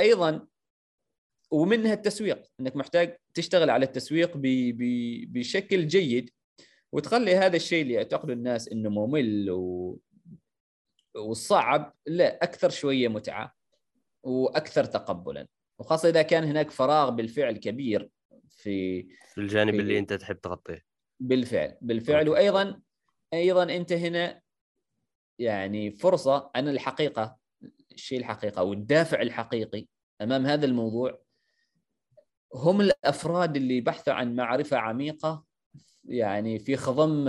[0.00, 0.46] أيضا
[1.50, 4.32] ومنها التسويق إنك محتاج تشتغل على التسويق
[5.28, 6.30] بشكل جيد
[6.92, 9.98] وتخلي هذا الشيء اللي يعتقده الناس إنه ممل و...
[11.14, 13.54] والصعب لا أكثر شوية متعة
[14.22, 15.48] وأكثر تقبلا.
[15.78, 18.10] وخاصة إذا كان هناك فراغ بالفعل كبير
[18.48, 19.80] في في الجانب في...
[19.80, 20.84] اللي أنت تحب تغطيه.
[21.20, 22.18] بالفعل بالفعل.
[22.18, 22.30] أوكي.
[22.30, 22.80] وأيضا
[23.34, 24.42] أيضا أنت هنا
[25.38, 27.38] يعني فرصة أنا الحقيقة
[27.98, 29.86] الشيء الحقيقة والدافع الحقيقي
[30.20, 31.18] أمام هذا الموضوع
[32.54, 35.44] هم الأفراد اللي بحثوا عن معرفة عميقة
[36.04, 37.28] يعني في خضم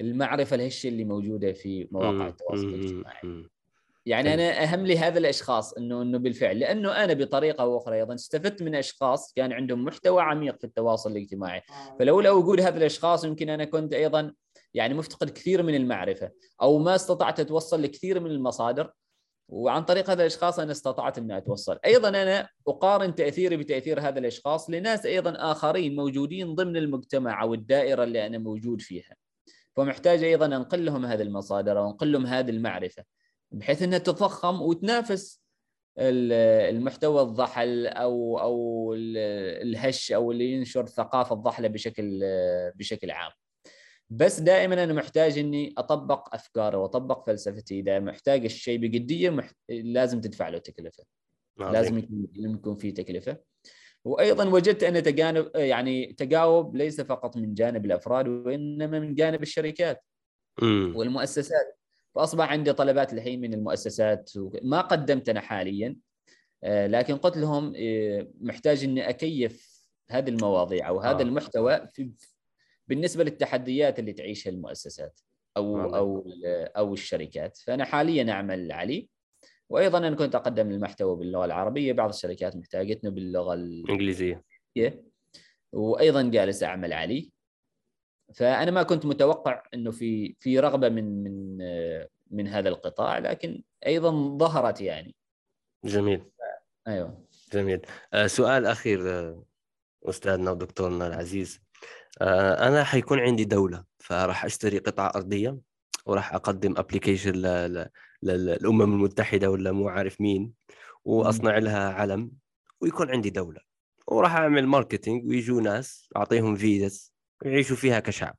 [0.00, 3.48] المعرفة الهشه اللي موجودة في مواقع التواصل الاجتماعي
[4.06, 4.40] يعني طيب.
[4.40, 8.62] أنا أهم لي هذا الأشخاص إنه إنه بالفعل لأنه أنا بطريقة أو أخرى أيضا استفدت
[8.62, 11.96] من أشخاص كان عندهم محتوى عميق في التواصل الاجتماعي آه.
[11.98, 14.34] فلولا وجود هذا الأشخاص يمكن أنا كنت أيضا
[14.74, 16.30] يعني مفتقد كثير من المعرفة
[16.62, 18.90] أو ما استطعت أتوصل لكثير من المصادر
[19.48, 24.70] وعن طريق هذا الأشخاص أنا استطعت إني أتوصل أيضا أنا أقارن تأثيري بتأثير هذا الأشخاص
[24.70, 29.16] لناس أيضا آخرين موجودين ضمن المجتمع أو الدائرة اللي أنا موجود فيها
[29.76, 33.04] فمحتاج أيضا أنقل لهم هذه المصادر وانقل لهم هذه المعرفة
[33.52, 35.44] بحيث إنها تتضخم وتنافس
[35.98, 42.20] المحتوى الضحل أو أو الهش أو اللي ينشر ثقافة الضحلة بشكل
[42.74, 43.32] بشكل عام.
[44.10, 49.50] بس دائما أنا محتاج إني أطبق أفكاري وأطبق فلسفتي إذا محتاج الشيء بجدية مح...
[49.68, 51.04] لازم تدفع له تكلفة.
[51.56, 51.98] لازم
[52.36, 53.38] يكون في تكلفة.
[54.04, 60.04] وأيضا وجدت أن تجانب يعني تجاوب ليس فقط من جانب الأفراد وإنما من جانب الشركات
[60.62, 61.78] والمؤسسات
[62.14, 64.30] فأصبح عندي طلبات الحين من المؤسسات
[64.62, 65.96] ما قدمت أنا حاليا
[66.64, 71.22] آه، لكن قلت لهم آه، محتاج إني أكيف هذه المواضيع أو هذا آه.
[71.22, 72.10] المحتوى في
[72.88, 75.20] بالنسبة للتحديات اللي تعيشها المؤسسات
[75.56, 75.96] أو آه.
[75.96, 76.30] أو
[76.76, 77.56] أو الشركات.
[77.56, 79.06] فأنا حاليا أعمل عليه
[79.68, 81.92] وأيضا أنا كنت أقدم المحتوى باللغة العربية.
[81.92, 84.44] بعض الشركات محتاجتنا باللغة الانجليزيه
[85.72, 87.30] وأيضا جالس أعمل عليه
[88.34, 91.58] فأنا ما كنت متوقع إنه في في رغبة من من
[92.30, 95.14] من هذا القطاع لكن أيضا ظهرت يعني.
[95.84, 96.24] جميل.
[96.88, 97.24] أيوه.
[97.52, 97.80] جميل.
[98.12, 99.44] آه سؤال أخير آه
[100.02, 101.63] أستاذنا ودكتورنا العزيز.
[102.22, 105.58] أنا حيكون عندي دولة فراح أشتري قطعة أرضية
[106.06, 107.32] وراح أقدم application
[108.22, 110.52] للأمم المتحدة ولا مو عارف مين
[111.04, 112.30] وأصنع لها علم
[112.80, 113.60] ويكون عندي دولة.
[114.06, 117.10] وراح أعمل marketing ويجوا ناس أعطيهم فيزا
[117.42, 118.36] يعيشوا فيها كشعب.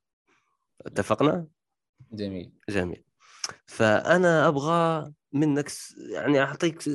[0.85, 1.47] اتفقنا؟
[2.11, 2.51] جميل.
[2.69, 3.03] جميل.
[3.65, 5.71] فأنا أبغى منك
[6.11, 6.87] يعني أعطيك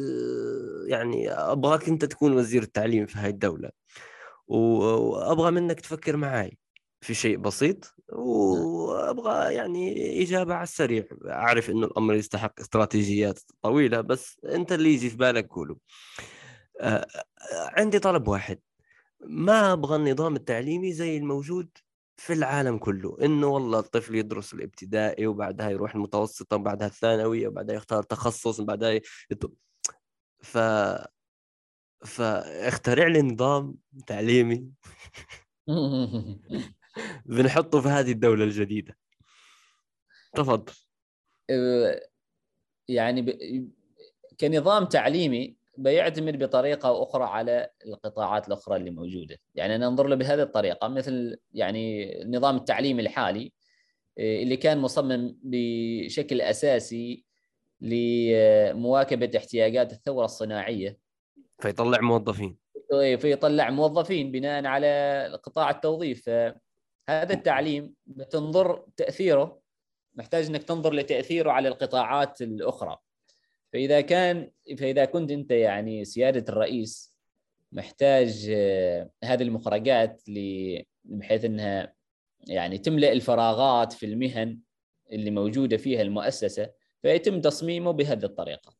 [0.86, 3.70] يعني أبغاك أنت تكون وزير التعليم في هاي الدولة
[4.46, 6.58] وأبغى منك تفكر معي
[7.00, 11.04] في شيء بسيط وأبغى يعني إجابة على السريع.
[11.26, 15.76] أعرف إنه الأمر يستحق استراتيجيات طويلة بس أنت اللي يجي في بالك قوله.
[17.52, 18.58] عندي طلب واحد.
[19.20, 21.68] ما أبغى النظام التعليمي زي الموجود
[22.16, 28.02] في العالم كله؟ إنه والله الطفل يدرس الابتدائي وبعدها يروح المتوسطة وبعدها الثانوية وبعدها يختار
[28.02, 29.00] تخصص وبعدها
[29.30, 29.52] يط...
[30.42, 30.58] ف
[32.04, 33.74] فاخترع لي نظام
[34.06, 34.66] تعليمي.
[37.30, 38.96] بنحطه في هذه الدولة الجديدة.
[40.34, 40.72] تفضل.
[42.88, 43.38] يعني ب...
[44.40, 50.16] كنظام تعليمي بيعتمد بطريقة أو أخرى على القطاعات الأخرى اللي موجودة، يعني أنا أنظر له
[50.16, 53.52] بهذه الطريقة مثل يعني النظام التعليمي الحالي
[54.18, 57.24] آه، اللي كان مصمم بشكل أساسي
[57.80, 60.98] لمواكبة احتياجات الثورة الصناعية.
[61.58, 62.58] فيطلع موظفين.
[63.18, 66.30] فيطلع موظفين بناء على قطاع التوظيف.
[67.10, 69.60] هذا التعليم بتنظر تأثيره
[70.14, 72.98] محتاج إنك تنظر لتأثيره على القطاعات الأخرى
[73.72, 77.14] فإذا كان فإذا كنت أنت يعني سيادة الرئيس
[77.72, 80.22] محتاج آه، هذه المخرجات
[81.04, 81.94] بحيث إنها
[82.48, 84.58] يعني تملأ الفراغات في المهن
[85.12, 86.70] اللي موجودة فيها المؤسسة
[87.02, 88.74] فيتم تصميمه بهذه الطريقة.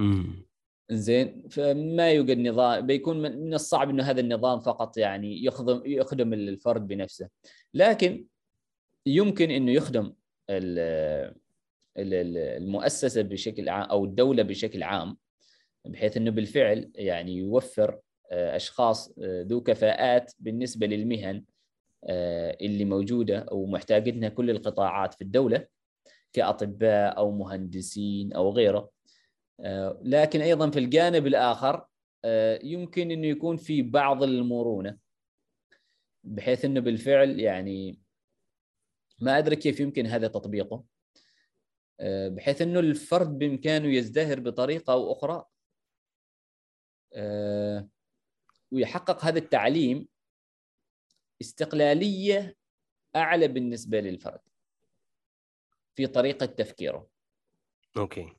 [0.00, 0.46] امم
[0.90, 6.86] زين فما يوجد نظام بيكون من الصعب إنه هذا النظام فقط يعني يخدم يخدم الفرد
[6.86, 7.28] بنفسه.
[7.74, 8.26] لكن
[9.06, 10.12] يمكن إنه يخدم
[11.98, 15.16] المؤسسة بشكل عام أو الدولة بشكل عام
[15.84, 18.00] بحيث إنه بالفعل يعني يوفر
[18.32, 21.44] آه، أشخاص آه، ذو كفاءات بالنسبة للمهن
[22.04, 25.66] آه، اللي موجودة أو محتاجتها كل القطاعات في الدولة
[26.32, 28.95] كأطباء أو مهندسين أو غيره.
[30.02, 31.86] لكن أيضا في الجانب الآخر
[32.62, 34.98] يمكن إنه يكون في بعض المرونة
[36.24, 38.00] بحيث إنه بالفعل يعني
[39.20, 40.84] ما أدري كيف يمكن هذا تطبيقه
[42.28, 45.44] بحيث إنه الفرد بإمكانه يزدهر بطريقة أو أخرى
[47.16, 47.88] آه،
[48.70, 50.08] ويحقق هذا التعليم
[51.40, 52.56] استقلالية
[53.16, 54.40] أعلى بالنسبة للفرد
[55.94, 57.08] في طريقة تفكيره.
[57.96, 58.36] أوكي.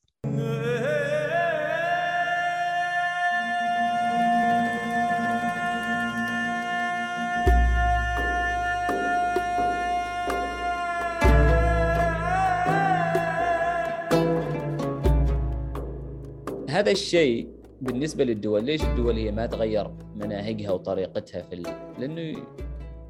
[16.78, 17.48] هذا الشيء
[17.82, 21.64] بالنسبة للدول ليش الدول هي ما تغير مناهجها وطريقتها في ال...
[22.00, 22.44] لأنه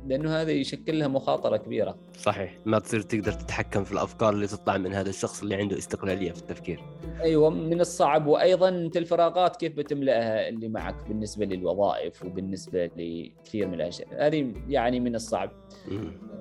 [0.07, 1.97] لأنه هذا يشكل لها مخاطرة كبيرة.
[2.17, 2.55] صحيح.
[2.65, 6.39] ما تصير تقدر تتحكم في الأفكار اللي تطلع من هذا الشخص اللي عنده استقلالية في
[6.39, 6.83] التفكير.
[7.21, 8.27] أيوه من الصعب.
[8.27, 14.99] وأيضا أنت الفراغات كيف بتملأها اللي معك بالنسبة للوظائف وبالنسبة لكثير من الأشياء؟ هذه يعني
[14.99, 15.51] من الصعب.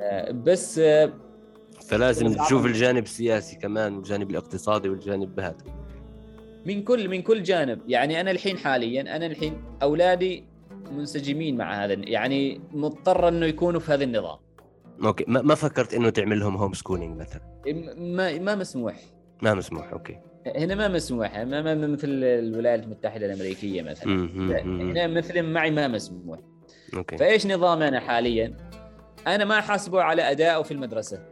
[0.00, 1.12] آه بس آه
[1.82, 5.85] فلازم تشوف الجانب السياسي كمان والجانب الاقتصادي والجانب هذا.
[6.66, 7.80] من كل من كل جانب.
[7.88, 10.44] يعني أنا الحين حاليا أنا الحين أولادي
[10.92, 14.38] منسجمين مع هذا يعني مضطر إنه يكونوا في هذا النظام.
[15.04, 15.24] okay.
[15.28, 17.42] ما, ما فكرت إنه تعمل لهم homeschooling مثلا؟
[17.96, 18.96] ما ما مسموح.
[19.42, 20.18] ما مسموح أوكي.
[20.56, 21.38] هنا ما مسموح.
[21.38, 24.28] ما, ما مثل الولايات المتحدة الأمريكية مثلا.
[24.64, 26.38] هنا مثل معي ما مسموح.
[26.94, 27.16] okay.
[27.16, 28.56] فإيش نظامي أنا حاليا؟
[29.26, 31.22] أنا ما أحاسبه على أدائه في المدرسة.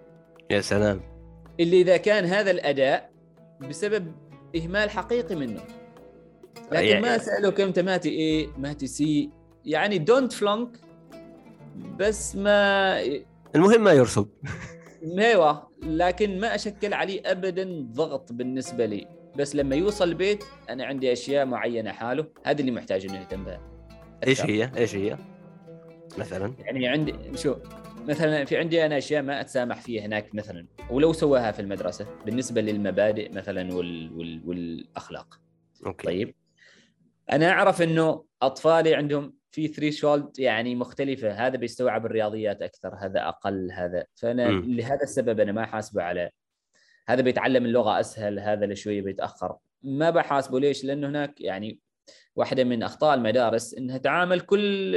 [0.50, 1.00] يا سلام.
[1.60, 3.10] اللي إذا كان هذا الأداء
[3.60, 4.12] بسبب
[4.56, 5.60] إهمال حقيقي منه.
[6.72, 7.00] لكن يعني...
[7.00, 9.30] ما اساله كم ماتي إيه؟ ماتي سي؟
[9.64, 10.68] يعني دونت فلونك
[11.98, 13.00] بس ما
[13.54, 14.28] المهم ما يرسب
[15.18, 19.06] إيوه لكن ما أشكل عليه ابدا ضغط بالنسبة لي.
[19.36, 22.26] بس لما يوصل البيت أنا عندي أشياء معينة حاله.
[22.44, 23.60] هذه اللي محتاج إنه يهتم بها.
[24.26, 25.18] إيش هي؟ إيش هي؟
[26.18, 26.54] مثلا.
[26.58, 27.54] يعني عندي شو؟
[28.08, 32.60] مثلا في عندي أنا أشياء ما أتسامح فيها هناك مثلا ولو سواها في المدرسة بالنسبة
[32.60, 35.40] للمبادئ مثلا وال وال والأخلاق.
[35.86, 36.06] okay.
[36.06, 36.34] طيب.
[37.32, 43.72] أنا أعرف إنه أطفالي عندهم في threshold يعني مختلفة هذا بيستوعب الرياضيات أكثر هذا أقل
[43.72, 44.04] هذا.
[44.14, 44.64] فأنا م.
[44.64, 46.30] لهذا السبب أنا ما حاسبه على
[47.08, 49.56] هذا بيتعلم اللغة أسهل هذا اللي شوية بيتأخر.
[49.82, 51.78] ما بحاسبه ليش؟ لأنه هناك يعني
[52.36, 54.92] واحدة من أخطاء المدارس إنها تعامل كل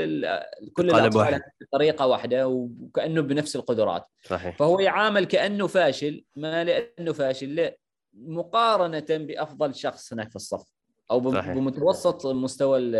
[0.73, 4.07] كل الأطفال بطريقه واحدة وكأنه بنفس القدرات.
[4.23, 4.57] صحيح.
[4.57, 7.77] فهو يعامل كأنه فاشل ما لأنه فاشل لا
[8.13, 10.73] مقارنه بأفضل شخص هناك في الصف
[11.11, 11.53] أو صحيح.
[11.53, 12.95] بمتوسط مستوى ال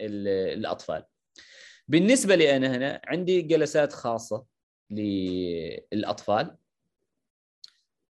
[0.00, 0.28] ال
[0.58, 1.04] الأطفال.
[1.88, 4.44] بالنسبة لي أنا هنا عندي جلسات خاصة
[4.90, 6.56] للأطفال.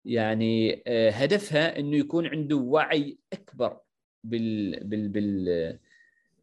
[0.04, 3.78] يعني آه، هدفها إنه يكون عنده وعي أكبر
[4.24, 5.78] بال بال بال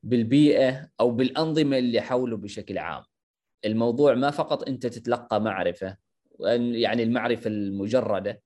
[0.04, 3.04] بالبيئة أو بالأنظمة اللي حوله بشكل عام.
[3.66, 5.98] الموضوع ما فقط أنت تتلقى معرفة
[6.40, 8.42] يعني المعرفة المجردة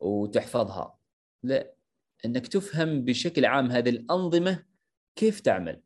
[0.00, 0.98] وتحفظها
[1.42, 1.74] لا
[2.24, 4.64] أنك تفهم بشكل عام هذه الأنظمة
[5.16, 5.82] كيف تعمل.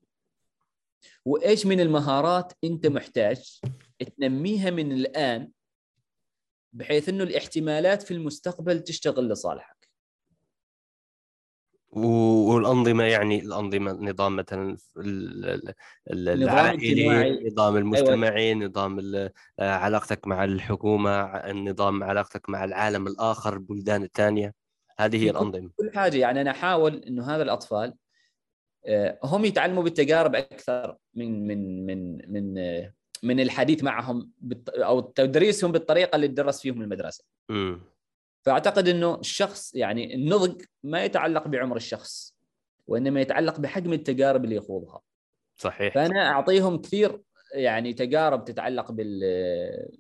[1.25, 3.61] وإيش من المهارات أنت محتاج
[4.19, 5.51] تنميها من الآن
[6.73, 9.76] بحيث إنه الاحتمالات في المستقبل تشتغل لصالحك.
[11.97, 14.77] والأنظمة يعني الأنظمة نظام مثلا
[16.11, 18.67] العائلي نظام المجتمعي أيوة.
[18.67, 24.55] نظام علاقتك مع الحكومة النظام علاقتك مع العالم الآخر البلدان الثانية
[24.99, 27.95] هذه هي الأنظمة كل حاجة يعني أنا أحاول إنه هذا الأطفال
[28.87, 32.55] آه، هم يتعلموا بالتجارب أكثر من من من من
[33.23, 34.33] من الحديث معهم
[34.69, 37.25] أو تدريسهم بالطريقة اللي تدرس فيهم المدرسة.
[37.49, 37.77] م.
[38.47, 42.37] فأعتقد إنه الشخص يعني النضج ما يتعلق بعمر الشخص
[42.87, 45.01] وإنما يتعلق بحجم التجارب اللي يخوضها.
[45.57, 45.95] صحيح.
[45.95, 47.21] فأنا أعطيهم كثير
[47.55, 49.21] يعني تجارب تتعلق بال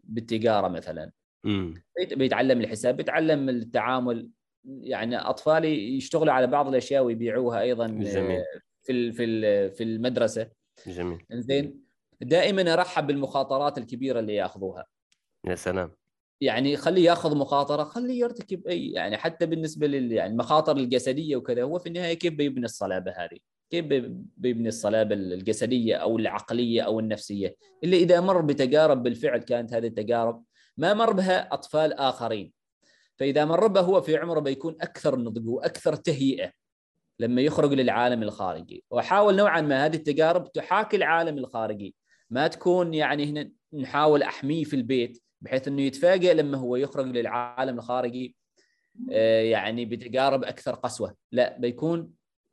[0.04, 1.10] بالتجارة مثلا.
[1.44, 4.28] امم بيت- بيتعلم الحساب بيتعلم التعامل.
[4.64, 8.42] يعني أطفالي يشتغلوا على بعض الأشياء ويبيعوها أيضا جميل.
[8.82, 10.50] في في في المدرسة.
[10.86, 11.26] جميل.
[11.30, 11.80] زين
[12.20, 14.86] دائما أرحب بالمخاطرات الكبيرة اللي ياخذوها.
[15.44, 15.90] يا سلام.
[16.40, 21.62] يعني خليه ياخذ مخاطرة خليه يرتكب أي يعني حتى بالنسبة لل يعني المخاطر الجسدية وكذا
[21.62, 23.38] هو في النهاية كيف بيبني الصلابة هذه؟
[23.70, 29.74] كيف بي- بيبني الصلابة الجسدية أو العقلية أو النفسية؟ اللي إذا مر بتجارب بالفعل كانت
[29.74, 30.44] هذه التجارب
[30.76, 32.52] ما مر بها أطفال آخرين.
[33.16, 36.50] فإذا مر بها هو في عمره بيكون أكثر نضج وأكثر تهيئة
[37.20, 41.94] لما يخرج للعالم الخارجي، واحاول نوعا ما هذه التجارب تحاكي العالم الخارجي،
[42.30, 47.78] ما تكون يعني هنا نحاول أحميه في البيت بحيث إنه يتفاجئ لما هو يخرج للعالم
[47.78, 48.36] الخارجي
[49.12, 52.10] آه، يعني بتجارب أكثر قسوة، لا بيكون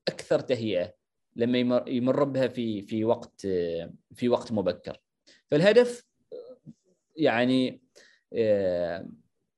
[0.07, 0.93] أكثر تهيئة
[1.35, 4.97] لما يمر- بها في في وقت آه، في وقت مبكر.
[5.51, 6.05] فالهدف
[7.15, 7.81] يعني
[8.33, 9.07] آه،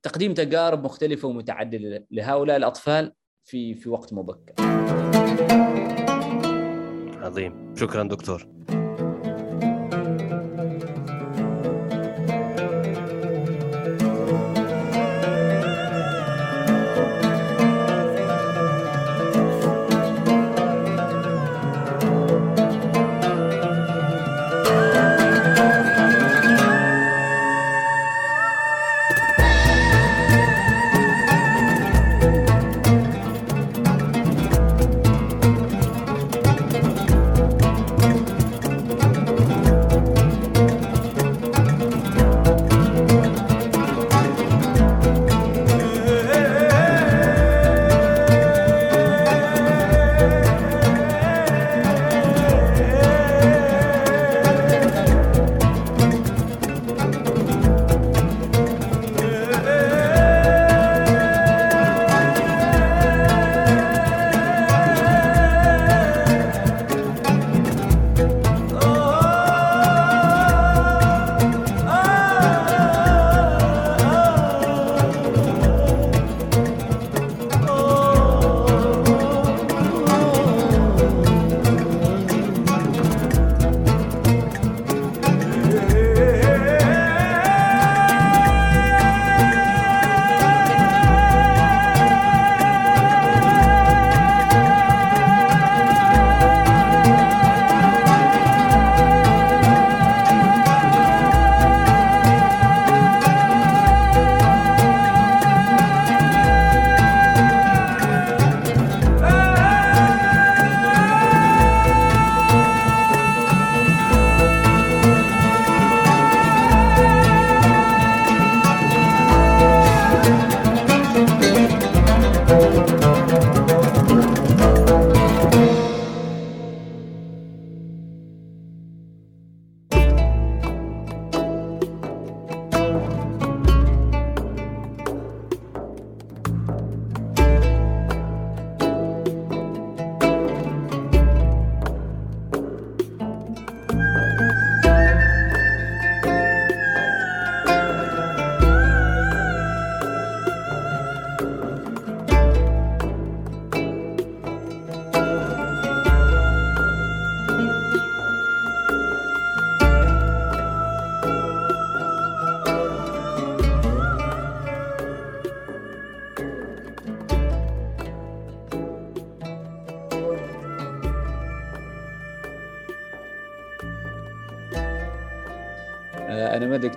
[0.03, 3.13] تقديم تجارب مختلفة ومتعددة لهؤلاء الأطفال
[3.43, 4.53] في في وقت مبكر.
[7.23, 8.47] عظيم شكرا دكتور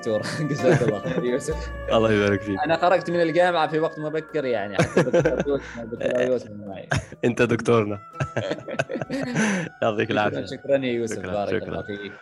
[0.09, 1.70] دكتور جزاك الله خير يوسف.
[1.97, 2.59] الله يبارك فيك.
[2.64, 4.76] أنا خرجت من الجامعة في وقت مبكر يعني.
[7.24, 7.98] أنت دكتورنا.
[9.82, 10.47] يعطيك العافية.
[10.47, 11.26] شكرا يا يوسف.
[11.26, 11.62] بارك.
[11.62, 12.12] الله فيك.